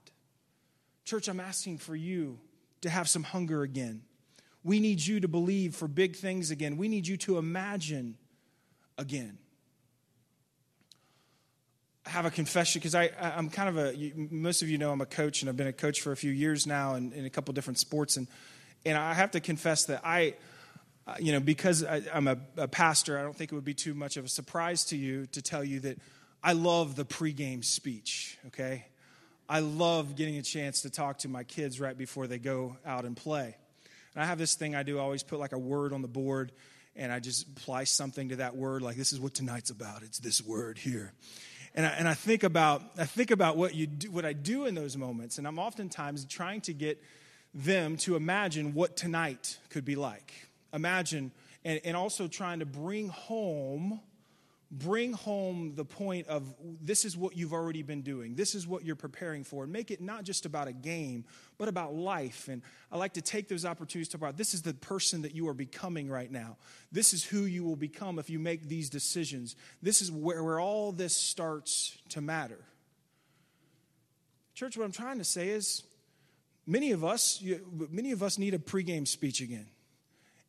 Church, 1.04 1.28
I'm 1.28 1.40
asking 1.40 1.78
for 1.78 1.94
you 1.94 2.38
to 2.80 2.90
have 2.90 3.08
some 3.08 3.22
hunger 3.22 3.62
again. 3.62 4.02
We 4.62 4.80
need 4.80 5.00
you 5.00 5.20
to 5.20 5.28
believe 5.28 5.74
for 5.74 5.88
big 5.88 6.16
things 6.16 6.50
again. 6.50 6.76
We 6.76 6.88
need 6.88 7.06
you 7.06 7.16
to 7.18 7.38
imagine 7.38 8.16
again 8.98 9.38
I 12.06 12.10
have 12.10 12.24
a 12.24 12.30
confession 12.30 12.80
because 12.80 12.94
I, 12.94 13.10
I'm 13.20 13.50
kind 13.50 13.68
of 13.68 13.76
a, 13.76 14.12
most 14.16 14.62
of 14.62 14.70
you 14.70 14.78
know 14.78 14.90
I'm 14.90 15.00
a 15.00 15.06
coach 15.06 15.42
and 15.42 15.48
I've 15.48 15.56
been 15.56 15.66
a 15.66 15.72
coach 15.72 16.00
for 16.00 16.12
a 16.12 16.16
few 16.16 16.32
years 16.32 16.66
now 16.66 16.94
in, 16.94 17.12
in 17.12 17.24
a 17.24 17.30
couple 17.30 17.52
different 17.52 17.78
sports. 17.78 18.16
And, 18.16 18.26
and 18.84 18.96
I 18.96 19.14
have 19.14 19.32
to 19.32 19.40
confess 19.40 19.84
that 19.86 20.00
I, 20.04 20.34
uh, 21.06 21.14
you 21.18 21.32
know, 21.32 21.40
because 21.40 21.84
I, 21.84 22.02
am 22.12 22.28
a, 22.28 22.38
a, 22.56 22.68
pastor, 22.68 23.18
I 23.18 23.22
don't 23.22 23.36
think 23.36 23.52
it 23.52 23.54
would 23.54 23.64
be 23.64 23.74
too 23.74 23.94
much 23.94 24.16
of 24.16 24.24
a 24.24 24.28
surprise 24.28 24.84
to 24.86 24.96
you 24.96 25.26
to 25.26 25.42
tell 25.42 25.64
you 25.64 25.80
that 25.80 25.98
I 26.42 26.52
love 26.52 26.96
the 26.96 27.04
pregame 27.04 27.64
speech, 27.64 28.38
okay? 28.48 28.86
I 29.48 29.60
love 29.60 30.16
getting 30.16 30.36
a 30.36 30.42
chance 30.42 30.82
to 30.82 30.90
talk 30.90 31.18
to 31.18 31.28
my 31.28 31.44
kids 31.44 31.80
right 31.80 31.96
before 31.96 32.26
they 32.26 32.38
go 32.38 32.76
out 32.86 33.04
and 33.04 33.16
play. 33.16 33.56
And 34.14 34.22
I 34.22 34.26
have 34.26 34.38
this 34.38 34.54
thing 34.54 34.74
I 34.74 34.82
do, 34.82 34.98
I 34.98 35.02
always 35.02 35.22
put 35.22 35.38
like 35.38 35.52
a 35.52 35.58
word 35.58 35.92
on 35.92 36.02
the 36.02 36.08
board 36.08 36.52
and 36.96 37.12
I 37.12 37.20
just 37.20 37.46
apply 37.46 37.84
something 37.84 38.30
to 38.30 38.36
that 38.36 38.56
word, 38.56 38.82
like 38.82 38.96
this 38.96 39.12
is 39.12 39.20
what 39.20 39.34
tonight's 39.34 39.70
about. 39.70 40.02
It's 40.02 40.18
this 40.18 40.44
word 40.44 40.78
here 40.78 41.12
and 41.74 41.86
I, 41.86 41.90
and 41.90 42.08
I 42.08 42.14
think 42.14 42.42
about 42.42 42.82
I 42.98 43.04
think 43.04 43.30
about 43.30 43.56
what 43.56 43.74
you 43.74 43.86
do, 43.86 44.10
what 44.10 44.24
I 44.24 44.32
do 44.32 44.66
in 44.66 44.74
those 44.74 44.96
moments, 44.96 45.38
and 45.38 45.46
I'm 45.46 45.58
oftentimes 45.58 46.24
trying 46.24 46.60
to 46.62 46.72
get 46.72 47.02
them 47.54 47.96
to 47.98 48.16
imagine 48.16 48.74
what 48.74 48.96
tonight 48.96 49.58
could 49.68 49.84
be 49.84 49.96
like. 49.96 50.32
Imagine, 50.72 51.32
and, 51.64 51.80
and 51.84 51.96
also 51.96 52.28
trying 52.28 52.60
to 52.60 52.66
bring 52.66 53.08
home 53.08 54.00
bring 54.70 55.12
home 55.12 55.72
the 55.74 55.84
point 55.84 56.28
of 56.28 56.54
this 56.80 57.04
is 57.04 57.16
what 57.16 57.36
you've 57.36 57.52
already 57.52 57.82
been 57.82 58.02
doing. 58.02 58.36
This 58.36 58.54
is 58.54 58.66
what 58.66 58.84
you're 58.84 58.94
preparing 58.94 59.42
for. 59.42 59.64
And 59.64 59.72
make 59.72 59.90
it 59.90 60.00
not 60.00 60.22
just 60.22 60.46
about 60.46 60.68
a 60.68 60.72
game, 60.72 61.24
but 61.58 61.68
about 61.68 61.94
life. 61.94 62.46
And 62.48 62.62
I 62.92 62.96
like 62.96 63.14
to 63.14 63.22
take 63.22 63.48
those 63.48 63.64
opportunities 63.64 64.08
to 64.08 64.12
talk 64.12 64.22
about 64.28 64.36
this 64.36 64.54
is 64.54 64.62
the 64.62 64.74
person 64.74 65.22
that 65.22 65.34
you 65.34 65.48
are 65.48 65.54
becoming 65.54 66.08
right 66.08 66.30
now. 66.30 66.56
This 66.92 67.12
is 67.12 67.24
who 67.24 67.44
you 67.44 67.64
will 67.64 67.76
become 67.76 68.18
if 68.18 68.30
you 68.30 68.38
make 68.38 68.68
these 68.68 68.88
decisions. 68.88 69.56
This 69.82 70.02
is 70.02 70.12
where, 70.12 70.42
where 70.44 70.60
all 70.60 70.92
this 70.92 71.16
starts 71.16 71.98
to 72.10 72.20
matter. 72.20 72.60
Church, 74.54 74.76
what 74.76 74.84
I'm 74.84 74.92
trying 74.92 75.18
to 75.18 75.24
say 75.24 75.48
is 75.48 75.82
many 76.66 76.92
of 76.92 77.04
us, 77.04 77.42
many 77.90 78.12
of 78.12 78.22
us 78.22 78.38
need 78.38 78.54
a 78.54 78.58
pregame 78.58 79.06
speech 79.06 79.40
again. 79.40 79.66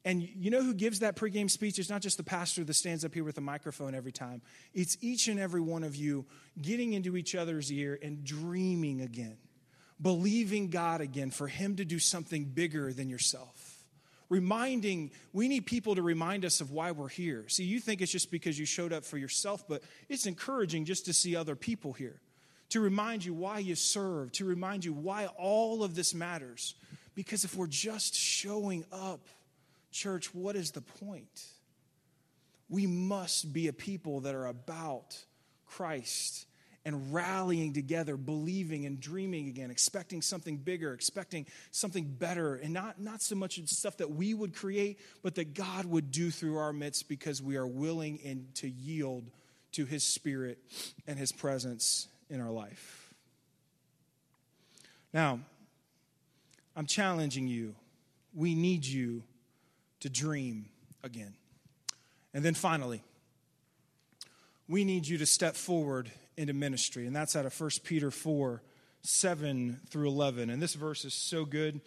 And 0.04 0.24
you 0.24 0.50
know 0.50 0.63
who 0.63 0.74
gives 0.74 1.00
that 1.00 1.15
pregame 1.15 1.50
speech? 1.50 1.78
It's 1.78 1.89
not 1.89 2.02
just 2.02 2.17
the 2.17 2.24
pastor 2.24 2.63
that 2.63 2.74
stands 2.74 3.06
up 3.06 3.13
here 3.13 3.24
with 3.24 3.38
a 3.38 3.41
microphone 3.41 3.93
every 3.93 4.12
time. 4.12 4.41
It's 4.74 4.97
each 5.02 5.28
and 5.28 5.39
every 5.39 5.62
one 5.62 5.84
of 5.84 5.95
you 5.95 6.26
getting 6.60 6.93
into 6.93 7.15
each 7.15 7.36
other's 7.36 7.71
ear 7.71 8.00
and 8.02 8.24
dreaming 8.24 9.02
again, 9.02 9.38
believing 10.02 10.69
God 10.69 11.02
again 11.02 11.30
for 11.30 11.47
Him 11.47 11.76
to 11.76 11.86
do 11.86 12.00
something 12.00 12.45
bigger 12.45 12.91
than 12.93 13.10
yourself. 13.10 13.84
Reminding, 14.28 15.12
we 15.34 15.47
need 15.47 15.65
people 15.65 15.93
to 15.93 16.02
remind 16.02 16.45
us 16.45 16.62
of 16.62 16.71
why 16.71 16.91
we're 16.91 17.10
here. 17.10 17.45
See, 17.50 17.65
you 17.65 17.80
think 17.80 18.02
it's 18.02 18.12
just 18.12 18.32
because 18.32 18.58
you 18.58 18.65
showed 18.65 18.93
up 18.93 19.04
for 19.04 19.17
yourself, 19.17 19.67
but 19.67 19.84
it's 20.10 20.26
encouraging 20.26 20.86
just 20.86 21.06
to 21.06 21.13
see 21.13 21.36
other 21.36 21.56
people 21.56 21.93
here, 21.93 22.21
to 22.72 22.80
remind 22.80 23.24
you 23.24 23.34
why 23.34 23.60
you 23.60 23.76
serve, 23.76 24.32
to 24.34 24.46
remind 24.46 24.84
you 24.84 24.94
why 24.94 25.28
all 25.38 25.84
of 25.84 25.94
this 25.94 26.14
matters. 26.14 26.76
Because 27.16 27.44
if 27.44 27.56
we're 27.56 27.68
just 27.68 28.16
showing 28.16 28.86
up, 28.92 29.28
Church, 29.92 30.34
what 30.34 30.56
is 30.56 30.72
the 30.72 30.82
point? 30.82 31.46
We 32.70 32.88
must 32.88 33.52
be 33.52 33.68
a 33.68 33.74
people 33.74 34.22
that 34.22 34.34
are 34.34 34.48
about 34.48 35.18
Christ 35.66 36.46
and 36.86 37.14
rallying 37.14 37.74
together, 37.74 38.16
believing 38.16 38.86
and 38.86 39.02
dreaming 39.02 39.50
again, 39.50 39.70
expecting 39.70 40.22
something 40.22 40.56
bigger, 40.56 40.94
expecting 40.94 41.46
something 41.72 42.06
better, 42.06 42.56
and 42.56 42.74
not, 42.74 43.00
not 43.02 43.22
so 43.22 43.36
much 43.36 43.60
stuff 43.68 43.98
that 43.98 44.12
we 44.12 44.34
would 44.34 44.56
create, 44.56 45.00
but 45.22 45.36
that 45.36 45.54
God 45.54 45.86
would 45.86 46.10
do 46.10 46.32
through 46.32 46.58
our 46.58 46.72
midst 46.72 47.10
because 47.10 47.42
we 47.42 47.58
are 47.58 47.68
willing 47.68 48.20
and 48.26 48.48
to 48.56 48.70
yield 48.70 49.30
to 49.74 49.86
His 49.86 50.06
Spirit 50.06 50.58
and 51.06 51.20
His 51.20 51.34
presence 51.34 52.08
in 52.32 52.41
our 52.41 52.50
life. 52.50 53.13
Now, 55.13 55.41
I'm 56.76 56.86
challenging 56.86 57.48
you. 57.48 57.76
We 58.34 58.56
need 58.56 58.86
you 58.86 59.24
to 60.00 60.10
dream 60.10 60.70
again. 61.04 61.34
And 62.34 62.44
then 62.44 62.54
finally, 62.54 63.04
we 64.67 64.86
need 64.86 65.06
you 65.06 65.17
to 65.17 65.26
step 65.26 65.56
forward 65.56 66.10
into 66.38 66.54
ministry. 66.54 67.06
And 67.06 67.15
that's 67.15 67.36
out 67.36 67.46
of 67.46 67.60
1 67.60 67.70
Peter 67.84 68.10
4 68.10 68.63
7 69.04 69.80
through 69.89 70.08
11. 70.08 70.50
And 70.52 70.62
this 70.62 70.76
verse 70.76 71.06
is 71.06 71.13
so 71.13 71.44
good. 71.44 71.82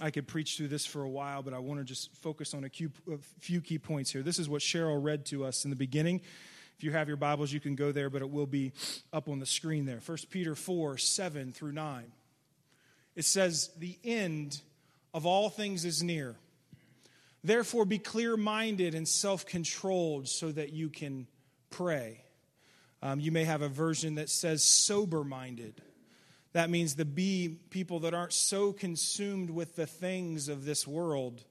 I 0.00 0.10
could 0.10 0.28
preach 0.28 0.56
through 0.56 0.68
this 0.68 0.84
for 0.84 1.02
a 1.02 1.08
while, 1.08 1.42
but 1.42 1.54
I 1.54 1.60
want 1.60 1.80
to 1.80 1.84
just 1.84 2.14
focus 2.16 2.52
on 2.52 2.64
a 2.64 3.18
few 3.40 3.60
key 3.60 3.78
points 3.78 4.10
here. 4.10 4.22
This 4.22 4.38
is 4.38 4.48
what 4.48 4.60
Cheryl 4.60 5.02
read 5.02 5.24
to 5.26 5.44
us 5.44 5.64
in 5.64 5.70
the 5.70 5.76
beginning. 5.76 6.20
If 6.76 6.84
you 6.84 6.92
have 6.92 7.08
your 7.08 7.16
Bibles, 7.16 7.52
you 7.52 7.60
can 7.60 7.76
go 7.76 7.92
there, 7.92 8.10
but 8.10 8.22
it 8.22 8.30
will 8.30 8.46
be 8.46 8.72
up 9.12 9.28
on 9.28 9.38
the 9.38 9.46
screen 9.46 9.86
there. 9.86 10.00
1 10.04 10.18
Peter 10.30 10.54
4 10.54 10.98
7 10.98 11.52
through 11.52 11.72
9. 11.72 12.12
It 13.14 13.24
says, 13.24 13.70
The 13.78 13.96
end 14.02 14.60
of 15.12 15.26
all 15.26 15.48
things 15.48 15.84
is 15.84 16.02
near. 16.02 16.36
Therefore, 17.44 17.84
be 17.84 17.98
clear 17.98 18.36
minded 18.36 18.94
and 18.94 19.06
self 19.06 19.46
controlled 19.46 20.28
so 20.28 20.50
that 20.50 20.72
you 20.72 20.88
can 20.88 21.26
pray. 21.70 22.24
Um, 23.02 23.20
you 23.20 23.30
may 23.30 23.44
have 23.44 23.62
a 23.62 23.68
version 23.68 24.14
that 24.16 24.30
says 24.30 24.64
sober 24.64 25.24
minded. 25.24 25.82
That 26.54 26.70
means 26.70 26.94
to 26.94 27.04
be 27.04 27.58
people 27.70 28.00
that 28.00 28.14
aren't 28.14 28.32
so 28.32 28.72
consumed 28.72 29.50
with 29.50 29.76
the 29.76 29.86
things 29.86 30.48
of 30.48 30.64
this 30.64 30.86
world 30.86 31.44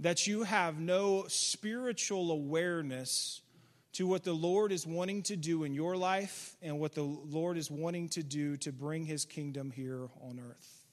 that 0.00 0.26
you 0.26 0.42
have 0.42 0.80
no 0.80 1.26
spiritual 1.28 2.30
awareness 2.30 3.42
to 3.92 4.06
what 4.06 4.24
the 4.24 4.32
Lord 4.32 4.72
is 4.72 4.86
wanting 4.86 5.22
to 5.24 5.36
do 5.36 5.64
in 5.64 5.74
your 5.74 5.96
life 5.96 6.56
and 6.62 6.78
what 6.78 6.94
the 6.94 7.02
Lord 7.02 7.56
is 7.56 7.70
wanting 7.70 8.08
to 8.10 8.22
do 8.22 8.56
to 8.58 8.72
bring 8.72 9.04
his 9.04 9.24
kingdom 9.24 9.70
here 9.70 10.08
on 10.22 10.38
earth. 10.38 10.86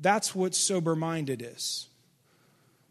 That's 0.00 0.34
what 0.34 0.54
sober 0.54 0.94
minded 0.94 1.42
is 1.42 1.88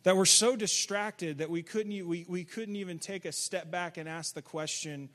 that 0.04 0.17
we're 0.17 0.26
so 0.26 0.56
distracted 0.56 1.39
that 1.39 1.50
we 1.50 1.62
couldn't, 1.62 2.08
we, 2.08 2.26
we 2.28 2.44
couldn't 2.44 2.76
even 2.76 2.98
take 3.00 3.26
a 3.26 3.32
step 3.32 3.70
back 3.70 3.98
and 3.98 4.10
ask 4.10 4.34
the 4.34 4.41
question 4.41 5.10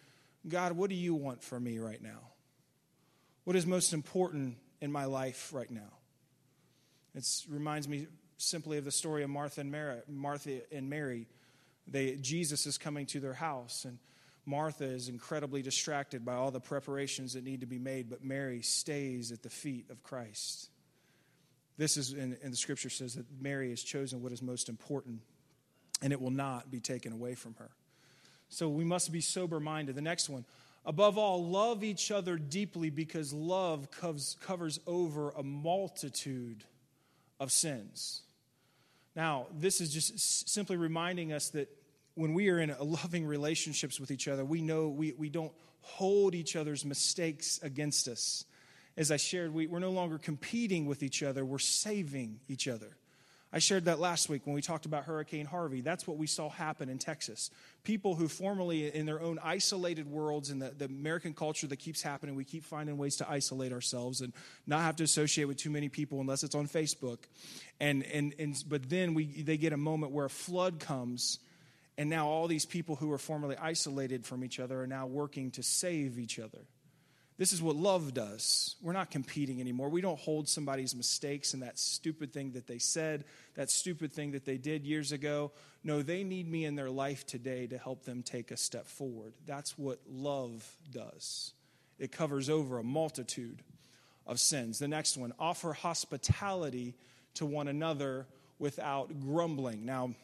God, 0.48 0.72
what 0.72 0.90
do 0.90 0.96
you 0.96 1.14
want 1.14 1.42
from 1.42 1.64
me 1.64 1.79
right 1.79 2.00
now? 2.00 2.20
What 3.42 3.57
is 3.57 3.66
most 3.66 3.92
important 3.92 4.57
in 4.81 4.92
my 4.92 5.05
life 5.07 5.52
right 5.52 5.70
now? 5.70 5.92
It 7.16 7.26
reminds 7.48 7.88
me 7.88 8.07
simply 8.38 8.79
of 8.79 8.85
the 8.85 8.92
story 8.92 9.24
of 9.24 9.31
Martha 9.31 9.61
and 9.62 9.72
Mary. 9.72 10.00
Martha 10.09 10.61
and 10.70 10.88
Mary. 10.88 11.26
They, 11.88 12.16
Jesus 12.16 12.66
is 12.66 12.79
coming 12.79 13.07
to 13.07 13.20
their 13.20 13.35
house, 13.35 13.85
and 13.85 13.99
Martha 14.44 14.85
is 14.85 15.09
incredibly 15.09 15.62
distracted 15.62 16.25
by 16.25 16.35
all 16.35 16.51
the 16.51 16.61
preparations 16.61 17.35
that 17.35 17.44
need 17.44 17.61
to 17.61 17.66
be 17.66 17.79
made, 17.79 18.09
but 18.09 18.25
Mary 18.25 18.62
stays 18.62 19.33
at 19.33 19.42
the 19.42 19.51
feet 19.51 19.87
of 19.90 20.03
Christ. 20.03 20.68
This 21.79 21.96
is, 21.96 22.12
and, 22.12 22.37
the 22.42 22.57
scripture 22.57 22.88
says 22.88 23.14
that 23.14 23.27
Mary 23.40 23.70
has 23.70 23.83
chosen 23.83 24.22
what 24.22 24.33
is 24.33 24.42
most 24.42 24.68
important, 24.68 25.20
and 26.01 26.12
it 26.12 26.20
will 26.20 26.31
not 26.31 26.70
be 26.70 26.81
taken 26.81 27.12
away 27.12 27.35
from 27.35 27.55
her. 27.59 27.70
So 28.49 28.68
we 28.68 28.85
must 28.85 29.12
be 29.12 29.20
sober 29.20 29.61
minded. 29.61 29.94
The 29.96 30.01
next 30.01 30.29
one, 30.29 30.44
above 30.85 31.18
all, 31.18 31.44
love 31.44 31.83
each 31.85 32.11
other 32.11 32.37
deeply 32.37 32.90
because 32.90 33.33
love 33.33 33.90
covers, 33.90 34.37
covers 34.40 34.81
over 34.87 35.31
a 35.31 35.42
multitude 35.42 36.64
of 37.40 37.51
sins. 37.53 38.22
Now, 39.16 39.46
this 39.59 39.81
is 39.81 39.92
just 39.92 40.48
simply 40.48 40.76
reminding 40.76 41.33
us 41.33 41.48
that 41.50 41.68
when 42.14 42.35
we 42.35 42.50
are 42.50 42.59
in 42.59 42.74
loving 42.79 43.26
relationships 43.26 43.98
with 43.98 44.11
each 44.11 44.29
other, 44.29 44.44
we 44.44 44.61
know 44.61 44.88
we, 44.88 45.14
we 45.14 45.31
don't 45.31 45.52
hold 45.81 46.35
each 46.35 46.55
other's 46.55 46.85
mistakes 46.85 47.59
against 47.62 48.09
us. 48.09 48.44
As 48.96 49.11
I 49.11 49.16
shared, 49.16 49.55
we, 49.55 49.66
we're 49.66 49.79
no 49.79 49.90
longer 49.90 50.18
competing 50.18 50.87
with 50.87 51.02
each 51.02 51.22
other, 51.22 51.44
we're 51.44 51.59
saving 51.59 52.40
each 52.48 52.68
other. 52.68 52.96
I 53.57 53.59
shared 53.59 53.87
that 53.87 53.99
last 53.99 54.29
week 54.29 54.42
when 54.45 54.55
we 54.55 54.61
talked 54.61 54.85
about 54.85 55.05
Hurricane 55.05 55.47
Harvey. 55.47 55.81
That's 55.81 56.07
what 56.07 56.19
we 56.19 56.27
saw 56.27 56.51
happen 56.51 56.90
in 56.90 56.99
Texas. 56.99 57.51
People 57.85 58.14
who 58.14 58.29
formerly, 58.29 58.95
in 58.95 59.07
their 59.07 59.19
own 59.19 59.38
isolated 59.42 60.07
worlds, 60.07 60.51
in 60.51 60.59
the, 60.59 60.75
the 60.77 60.85
American 60.85 61.33
culture 61.33 61.66
that 61.69 61.79
keeps 61.79 62.03
happening, 62.03 62.35
we 62.37 62.45
keep 62.45 62.64
finding 62.64 62.99
ways 62.99 63.16
to 63.16 63.31
isolate 63.31 63.73
ourselves 63.73 64.21
and 64.21 64.35
not 64.66 64.83
have 64.83 64.97
to 64.97 65.05
associate 65.05 65.47
with 65.47 65.57
too 65.57 65.71
many 65.71 65.88
people 65.88 66.21
unless 66.21 66.45
it's 66.45 66.55
on 66.55 66.69
Facebook. 66.69 67.21
And, 67.81 68.03
and, 68.03 68.35
and, 68.38 68.62
but 68.69 68.90
then 68.90 69.14
we, 69.14 69.25
they 69.25 69.57
get 69.57 69.73
a 69.73 69.79
moment 69.79 70.12
where 70.12 70.27
a 70.27 70.31
flood 70.31 70.79
comes 70.79 71.38
and 71.97 72.11
now 72.11 72.29
all 72.29 72.49
these 72.49 72.66
people 72.66 72.97
who 72.97 73.09
were 73.09 73.16
formerly 73.16 73.57
isolated 73.57 74.27
from 74.27 74.45
each 74.45 74.61
other 74.61 74.83
are 74.83 74.87
now 74.87 75.07
working 75.07 75.51
to 75.53 75.62
save 75.62 76.19
each 76.19 76.38
other. 76.38 76.59
This 77.38 77.53
is 77.53 77.61
what 77.61 77.77
love 77.77 78.14
does. 78.14 78.77
We're 78.81 78.94
not 78.94 79.11
competing 79.11 79.61
anymore. 79.61 79.90
We 79.90 80.01
don't 80.01 80.18
hold 80.18 80.49
somebody's 80.49 80.94
mistakes 80.94 81.53
and 81.53 81.62
that 81.62 81.79
stupid 81.79 82.33
thing 82.33 82.53
that 82.53 82.66
they 82.66 82.79
said, 82.79 83.25
that 83.57 83.70
stupid 83.70 84.11
thing 84.11 84.33
that 84.33 84.46
they 84.46 84.57
did 84.57 84.85
years 84.85 85.12
ago. 85.12 85.53
No, 85.85 86.01
they 86.01 86.25
need 86.25 86.51
me 86.51 86.64
in 86.64 86.77
their 86.77 86.88
life 86.88 87.27
today 87.27 87.66
to 87.66 87.77
help 87.77 88.05
them 88.05 88.22
take 88.22 88.51
a 88.51 88.57
step 88.57 88.87
forward. 88.87 89.35
That's 89.44 89.77
what 89.77 90.01
love 90.09 90.66
does. 90.90 91.53
It 91.99 92.11
covers 92.11 92.49
over 92.49 92.79
a 92.79 92.85
multitude 92.85 93.62
of 94.27 94.40
sins. 94.40 94.79
The 94.79 94.88
next 94.88 95.18
one 95.18 95.33
offer 95.38 95.75
hospitality 95.75 96.94
to 97.35 97.44
one 97.44 97.68
another 97.68 98.27
without 98.59 99.20
grumbling. 99.20 99.85
Now, 99.85 100.14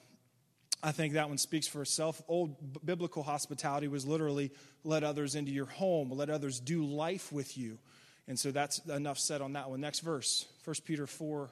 I 0.82 0.90
think 0.90 1.14
that 1.14 1.28
one 1.28 1.38
speaks 1.38 1.68
for 1.68 1.82
itself. 1.82 2.20
Old 2.26 2.84
biblical 2.84 3.22
hospitality 3.22 3.86
was 3.86 4.06
literally 4.06 4.50
let 4.82 5.04
others 5.04 5.36
into 5.36 5.52
your 5.52 5.66
home, 5.66 6.10
let 6.10 6.28
others 6.28 6.58
do 6.58 6.84
life 6.84 7.30
with 7.30 7.56
you. 7.56 7.78
And 8.26 8.38
so 8.38 8.50
that's 8.50 8.78
enough 8.86 9.18
said 9.18 9.42
on 9.42 9.52
that 9.52 9.70
one. 9.70 9.80
Next 9.80 10.00
verse, 10.00 10.46
1 10.64 10.76
Peter 10.84 11.06
4 11.06 11.50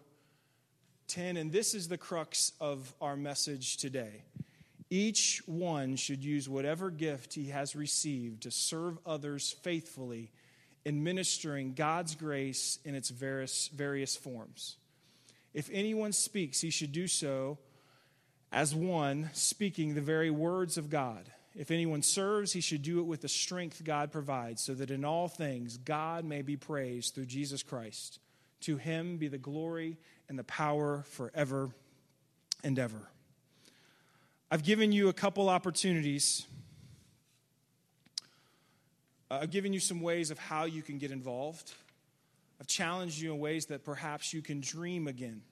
10. 1.07 1.37
And 1.37 1.51
this 1.51 1.75
is 1.75 1.88
the 1.88 1.99
crux 1.99 2.53
of 2.61 2.95
our 3.01 3.16
message 3.16 3.79
today. 3.79 4.23
Each 4.90 5.43
one 5.47 5.97
should 5.97 6.25
use 6.25 6.49
whatever 6.49 6.90
gift 6.90 7.35
he 7.35 7.47
has 7.49 7.75
received 7.75 8.43
to 8.43 8.51
serve 8.51 8.99
others 9.05 9.57
faithfully 9.62 10.31
in 10.85 11.03
ministering 11.03 11.75
God's 11.75 12.14
grace 12.14 12.79
in 12.85 12.95
its 12.95 13.11
various, 13.11 13.69
various 13.69 14.16
forms. 14.16 14.77
If 15.53 15.69
anyone 15.73 16.12
speaks, 16.12 16.61
he 16.61 16.71
should 16.71 16.93
do 16.93 17.07
so 17.09 17.59
as 18.52 18.74
one 18.74 19.30
speaking 19.32 19.94
the 19.94 20.00
very 20.00 20.30
words 20.30 20.76
of 20.76 20.90
God. 20.90 21.30
If 21.54 21.70
anyone 21.70 22.02
serves, 22.02 22.52
he 22.52 22.60
should 22.60 22.82
do 22.82 23.00
it 23.00 23.06
with 23.06 23.22
the 23.22 23.28
strength 23.28 23.82
God 23.84 24.12
provides, 24.12 24.62
so 24.62 24.74
that 24.74 24.90
in 24.90 25.04
all 25.04 25.28
things 25.28 25.76
God 25.76 26.24
may 26.24 26.42
be 26.42 26.56
praised 26.56 27.14
through 27.14 27.26
Jesus 27.26 27.62
Christ. 27.62 28.20
To 28.62 28.76
him 28.76 29.16
be 29.16 29.28
the 29.28 29.38
glory 29.38 29.96
and 30.28 30.38
the 30.38 30.44
power 30.44 31.04
forever 31.10 31.70
and 32.62 32.78
ever. 32.78 33.08
I've 34.50 34.62
given 34.62 34.92
you 34.92 35.08
a 35.08 35.12
couple 35.12 35.48
opportunities. 35.48 36.46
Uh, 39.30 39.38
I've 39.42 39.50
given 39.50 39.72
you 39.72 39.80
some 39.80 40.00
ways 40.00 40.30
of 40.30 40.38
how 40.38 40.64
you 40.64 40.82
can 40.82 40.98
get 40.98 41.10
involved. 41.10 41.72
I've 42.60 42.66
challenged 42.66 43.20
you 43.20 43.32
in 43.32 43.38
ways 43.38 43.66
that 43.66 43.84
perhaps 43.84 44.32
you 44.32 44.42
can 44.42 44.60
dream 44.60 45.08
again. 45.08 45.42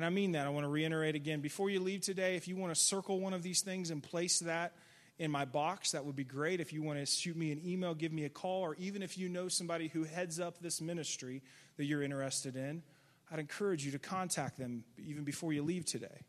And 0.00 0.06
I 0.06 0.08
mean 0.08 0.32
that. 0.32 0.46
I 0.46 0.48
want 0.48 0.64
to 0.64 0.70
reiterate 0.70 1.14
again. 1.14 1.42
Before 1.42 1.68
you 1.68 1.78
leave 1.78 2.00
today, 2.00 2.34
if 2.34 2.48
you 2.48 2.56
want 2.56 2.74
to 2.74 2.80
circle 2.80 3.20
one 3.20 3.34
of 3.34 3.42
these 3.42 3.60
things 3.60 3.90
and 3.90 4.02
place 4.02 4.38
that 4.38 4.72
in 5.18 5.30
my 5.30 5.44
box, 5.44 5.90
that 5.90 6.06
would 6.06 6.16
be 6.16 6.24
great. 6.24 6.58
If 6.58 6.72
you 6.72 6.82
want 6.82 6.98
to 7.00 7.04
shoot 7.04 7.36
me 7.36 7.52
an 7.52 7.60
email, 7.62 7.92
give 7.92 8.10
me 8.10 8.24
a 8.24 8.30
call, 8.30 8.62
or 8.62 8.74
even 8.76 9.02
if 9.02 9.18
you 9.18 9.28
know 9.28 9.48
somebody 9.48 9.88
who 9.88 10.04
heads 10.04 10.40
up 10.40 10.58
this 10.62 10.80
ministry 10.80 11.42
that 11.76 11.84
you're 11.84 12.02
interested 12.02 12.56
in, 12.56 12.82
I'd 13.30 13.40
encourage 13.40 13.84
you 13.84 13.92
to 13.92 13.98
contact 13.98 14.56
them 14.56 14.84
even 15.06 15.24
before 15.24 15.52
you 15.52 15.62
leave 15.62 15.84
today. 15.84 16.24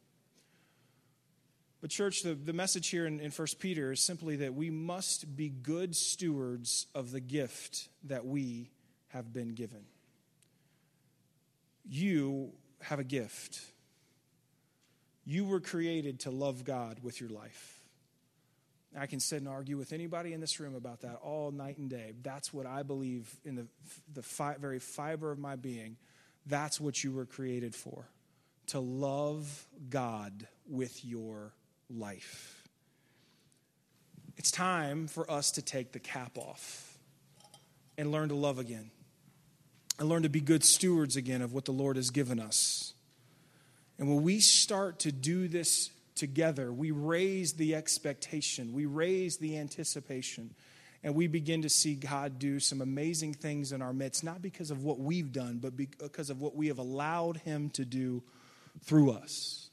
But, 1.79 1.91
church, 1.91 2.23
the, 2.23 2.33
the 2.33 2.51
message 2.51 2.89
here 2.89 3.07
in, 3.07 3.21
in 3.21 3.31
1 3.31 3.47
Peter 3.57 3.93
is 3.93 4.01
simply 4.01 4.35
that 4.35 4.53
we 4.53 4.69
must 4.69 5.33
be 5.37 5.47
good 5.47 5.95
stewards 5.95 6.87
of 6.93 7.11
the 7.11 7.21
gift 7.21 7.87
that 8.03 8.25
we 8.25 8.69
have 9.13 9.31
been 9.31 9.53
given. 9.53 9.85
You 11.85 12.51
have 12.83 12.99
a 12.99 13.03
gift. 13.03 13.61
You 15.25 15.45
were 15.45 15.59
created 15.59 16.21
to 16.21 16.31
love 16.31 16.63
God 16.63 16.99
with 17.03 17.19
your 17.21 17.29
life. 17.29 17.79
I 18.97 19.05
can 19.05 19.19
sit 19.19 19.39
and 19.39 19.47
argue 19.47 19.77
with 19.77 19.93
anybody 19.93 20.33
in 20.33 20.41
this 20.41 20.59
room 20.59 20.75
about 20.75 21.01
that 21.01 21.19
all 21.23 21.51
night 21.51 21.77
and 21.77 21.89
day. 21.89 22.13
That's 22.21 22.53
what 22.53 22.65
I 22.65 22.83
believe 22.83 23.33
in 23.45 23.55
the, 23.55 23.67
the 24.13 24.21
fi- 24.21 24.57
very 24.59 24.79
fiber 24.79 25.31
of 25.31 25.39
my 25.39 25.55
being. 25.55 25.95
That's 26.45 26.81
what 26.81 27.03
you 27.03 27.13
were 27.13 27.25
created 27.25 27.73
for 27.73 28.09
to 28.67 28.79
love 28.79 29.65
God 29.89 30.47
with 30.67 31.05
your 31.05 31.53
life. 31.89 32.67
It's 34.37 34.51
time 34.51 35.07
for 35.07 35.29
us 35.29 35.51
to 35.51 35.61
take 35.61 35.91
the 35.91 35.99
cap 35.99 36.37
off 36.37 36.97
and 37.97 38.11
learn 38.11 38.29
to 38.29 38.35
love 38.35 38.59
again 38.59 38.91
and 39.99 40.09
learn 40.09 40.23
to 40.23 40.29
be 40.29 40.41
good 40.41 40.63
stewards 40.63 41.15
again 41.15 41.41
of 41.41 41.53
what 41.53 41.65
the 41.65 41.71
Lord 41.71 41.95
has 41.95 42.09
given 42.09 42.39
us. 42.39 42.93
And 43.99 44.07
when 44.09 44.23
we 44.23 44.39
start 44.39 44.99
to 44.99 45.11
do 45.11 45.47
this 45.47 45.91
together, 46.15 46.71
we 46.73 46.91
raise 46.91 47.53
the 47.53 47.75
expectation, 47.75 48.73
we 48.73 48.85
raise 48.85 49.37
the 49.37 49.57
anticipation, 49.57 50.55
and 51.03 51.15
we 51.15 51.27
begin 51.27 51.63
to 51.63 51.69
see 51.69 51.95
God 51.95 52.39
do 52.39 52.59
some 52.59 52.81
amazing 52.81 53.33
things 53.33 53.71
in 53.71 53.81
our 53.81 53.93
midst, 53.93 54.23
not 54.23 54.41
because 54.41 54.71
of 54.71 54.83
what 54.83 54.99
we've 54.99 55.31
done, 55.31 55.57
but 55.57 55.75
because 55.75 56.29
of 56.29 56.41
what 56.41 56.55
we 56.55 56.67
have 56.67 56.77
allowed 56.77 57.37
Him 57.37 57.69
to 57.71 57.85
do 57.85 58.23
through 58.83 59.11
us. 59.11 59.69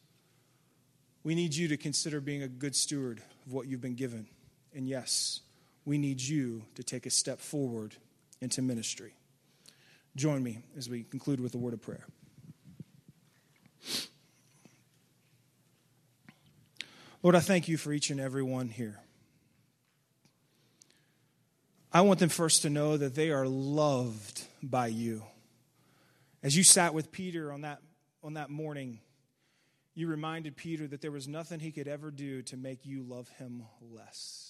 We 1.24 1.34
need 1.34 1.54
you 1.54 1.68
to 1.68 1.76
consider 1.76 2.20
being 2.20 2.42
a 2.42 2.48
good 2.48 2.74
steward 2.74 3.22
of 3.46 3.52
what 3.52 3.66
you've 3.66 3.82
been 3.82 3.94
given. 3.94 4.26
And 4.74 4.88
yes, 4.88 5.40
we 5.84 5.98
need 5.98 6.20
you 6.20 6.62
to 6.76 6.82
take 6.82 7.06
a 7.06 7.10
step 7.10 7.40
forward 7.40 7.94
into 8.40 8.62
ministry. 8.62 9.14
Join 10.18 10.42
me 10.42 10.58
as 10.76 10.88
we 10.88 11.04
conclude 11.04 11.38
with 11.38 11.54
a 11.54 11.58
word 11.58 11.74
of 11.74 11.80
prayer. 11.80 12.04
Lord, 17.22 17.36
I 17.36 17.40
thank 17.40 17.68
you 17.68 17.76
for 17.76 17.92
each 17.92 18.10
and 18.10 18.18
every 18.18 18.42
one 18.42 18.68
here. 18.68 18.98
I 21.92 22.00
want 22.00 22.18
them 22.18 22.30
first 22.30 22.62
to 22.62 22.70
know 22.70 22.96
that 22.96 23.14
they 23.14 23.30
are 23.30 23.46
loved 23.46 24.42
by 24.60 24.88
you. 24.88 25.22
As 26.42 26.56
you 26.56 26.64
sat 26.64 26.94
with 26.94 27.12
Peter 27.12 27.52
on 27.52 27.60
that, 27.60 27.78
on 28.24 28.34
that 28.34 28.50
morning, 28.50 28.98
you 29.94 30.08
reminded 30.08 30.56
Peter 30.56 30.88
that 30.88 31.00
there 31.00 31.12
was 31.12 31.28
nothing 31.28 31.60
he 31.60 31.70
could 31.70 31.86
ever 31.86 32.10
do 32.10 32.42
to 32.42 32.56
make 32.56 32.84
you 32.84 33.04
love 33.04 33.28
him 33.38 33.62
less 33.80 34.47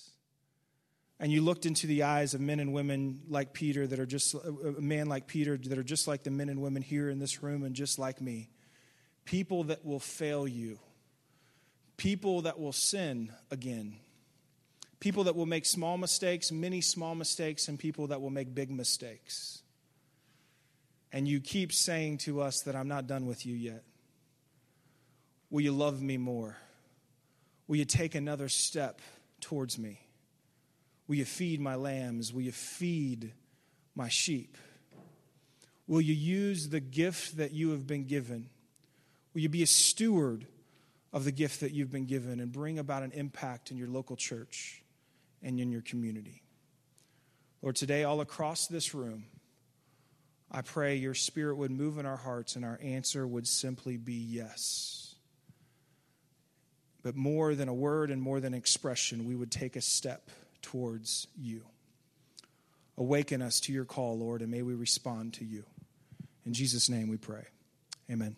and 1.20 1.33
you 1.33 1.42
looked 1.42 1.66
into 1.66 1.87
the 1.87 2.04
eyes 2.04 2.35
of 2.35 2.40
men 2.40 2.61
and 2.61 2.72
women 2.72 3.20
like 3.28 3.52
Peter 3.52 3.87
that 3.87 3.98
are 3.98 4.07
just 4.07 4.35
uh, 4.35 4.38
uh, 4.38 4.74
a 4.78 4.81
man 4.81 5.09
like 5.09 5.26
Peter 5.26 5.57
that 5.57 5.76
are 5.78 5.83
just 5.83 6.07
like 6.07 6.22
the 6.22 6.31
men 6.31 6.48
and 6.48 6.62
women 6.62 6.83
here 6.83 7.11
in 7.11 7.18
this 7.18 7.42
room 7.42 7.64
and 7.64 7.74
just 7.74 7.98
like 7.98 8.20
me. 8.20 8.50
People 9.24 9.64
that 9.64 9.85
will 9.85 9.98
fail 9.98 10.46
you. 10.46 10.78
People 11.96 12.42
that 12.42 12.61
will 12.61 12.72
sin 12.72 13.33
again. 13.50 13.96
People 15.00 15.24
that 15.24 15.35
will 15.35 15.46
make 15.46 15.66
small 15.66 15.98
mistakes, 15.98 16.52
many 16.52 16.81
small 16.81 17.14
mistakes, 17.14 17.68
and 17.68 17.78
people 17.78 18.09
that 18.09 18.20
will 18.20 18.31
make 18.31 18.54
big 18.54 18.70
mistakes. 18.70 19.62
And 21.12 21.26
you 21.26 21.40
keep 21.40 21.72
saying 21.72 22.18
to 22.18 22.40
us 22.40 22.62
that 22.62 22.76
I'm 22.76 22.88
not 22.88 23.07
done 23.07 23.26
with 23.26 23.44
you 23.44 23.54
yet. 23.54 23.83
Will 25.50 25.62
you 25.62 25.72
love 25.72 26.00
me 26.00 26.16
more? 26.16 26.57
Will 27.66 27.76
you 27.76 27.85
take 27.85 28.14
another 28.14 28.48
step 28.48 29.00
towards 29.40 29.78
me? 29.78 30.00
Will 31.09 31.16
you 31.16 31.25
feed 31.25 31.61
my 31.61 31.75
lambs? 31.75 32.33
Will 32.33 32.42
you 32.42 32.53
feed 32.53 33.33
my 33.94 34.09
sheep? 34.09 34.57
Will 35.87 36.03
you 36.03 36.14
use 36.14 36.68
the 36.68 36.81
gift 36.81 37.38
that 37.38 37.53
you 37.53 37.71
have 37.71 37.87
been 37.87 38.05
given? 38.05 38.51
Will 39.33 39.40
you 39.40 39.49
be 39.49 39.62
a 39.62 39.66
steward 39.66 40.47
of 41.12 41.25
the 41.25 41.33
gift 41.33 41.61
that 41.61 41.73
you've 41.73 41.90
been 41.90 42.05
given 42.05 42.40
and 42.40 42.53
bring 42.53 42.79
about 42.79 43.03
an 43.03 43.12
impact 43.12 43.71
in 43.71 43.79
your 43.79 43.88
local 43.88 44.14
church 44.14 44.83
and 45.42 45.59
in 45.59 45.73
your 45.73 45.81
community? 45.81 46.42
Lord, 47.62 47.77
today, 47.77 48.05
all 48.05 48.21
across 48.21 48.66
this 48.66 48.94
room, 48.94 49.25
I 50.51 50.61
pray 50.61 50.97
your 50.97 51.14
spirit 51.14 51.57
would 51.57 51.71
move 51.71 51.99
in 51.99 52.05
our 52.05 52.16
hearts 52.16 52.55
and 52.55 52.64
our 52.64 52.79
answer 52.83 53.27
would 53.27 53.47
simply 53.47 53.97
be 53.97 54.14
yes. 54.14 55.14
But 57.03 57.16
more 57.16 57.55
than 57.55 57.68
a 57.68 57.75
word 57.75 58.11
and 58.11 58.21
more 58.21 58.40
than 58.40 58.53
expression, 58.53 59.25
we 59.25 59.35
would 59.35 59.51
take 59.51 59.75
a 59.75 59.81
step 59.81 60.31
towards 60.62 61.27
you. 61.37 61.62
Awaken 62.97 63.42
us 63.42 63.61
to 63.61 63.73
your 63.73 63.85
call, 63.85 64.18
Lord, 64.18 64.42
and 64.42 64.51
may 64.51 64.62
we 64.62 64.75
respond 64.75 65.35
to 65.35 65.44
you. 65.44 65.64
In 66.44 66.53
Jesus' 66.53 66.88
name 66.88 67.09
we 67.09 67.16
pray. 67.16 67.44
Amen. 68.11 68.35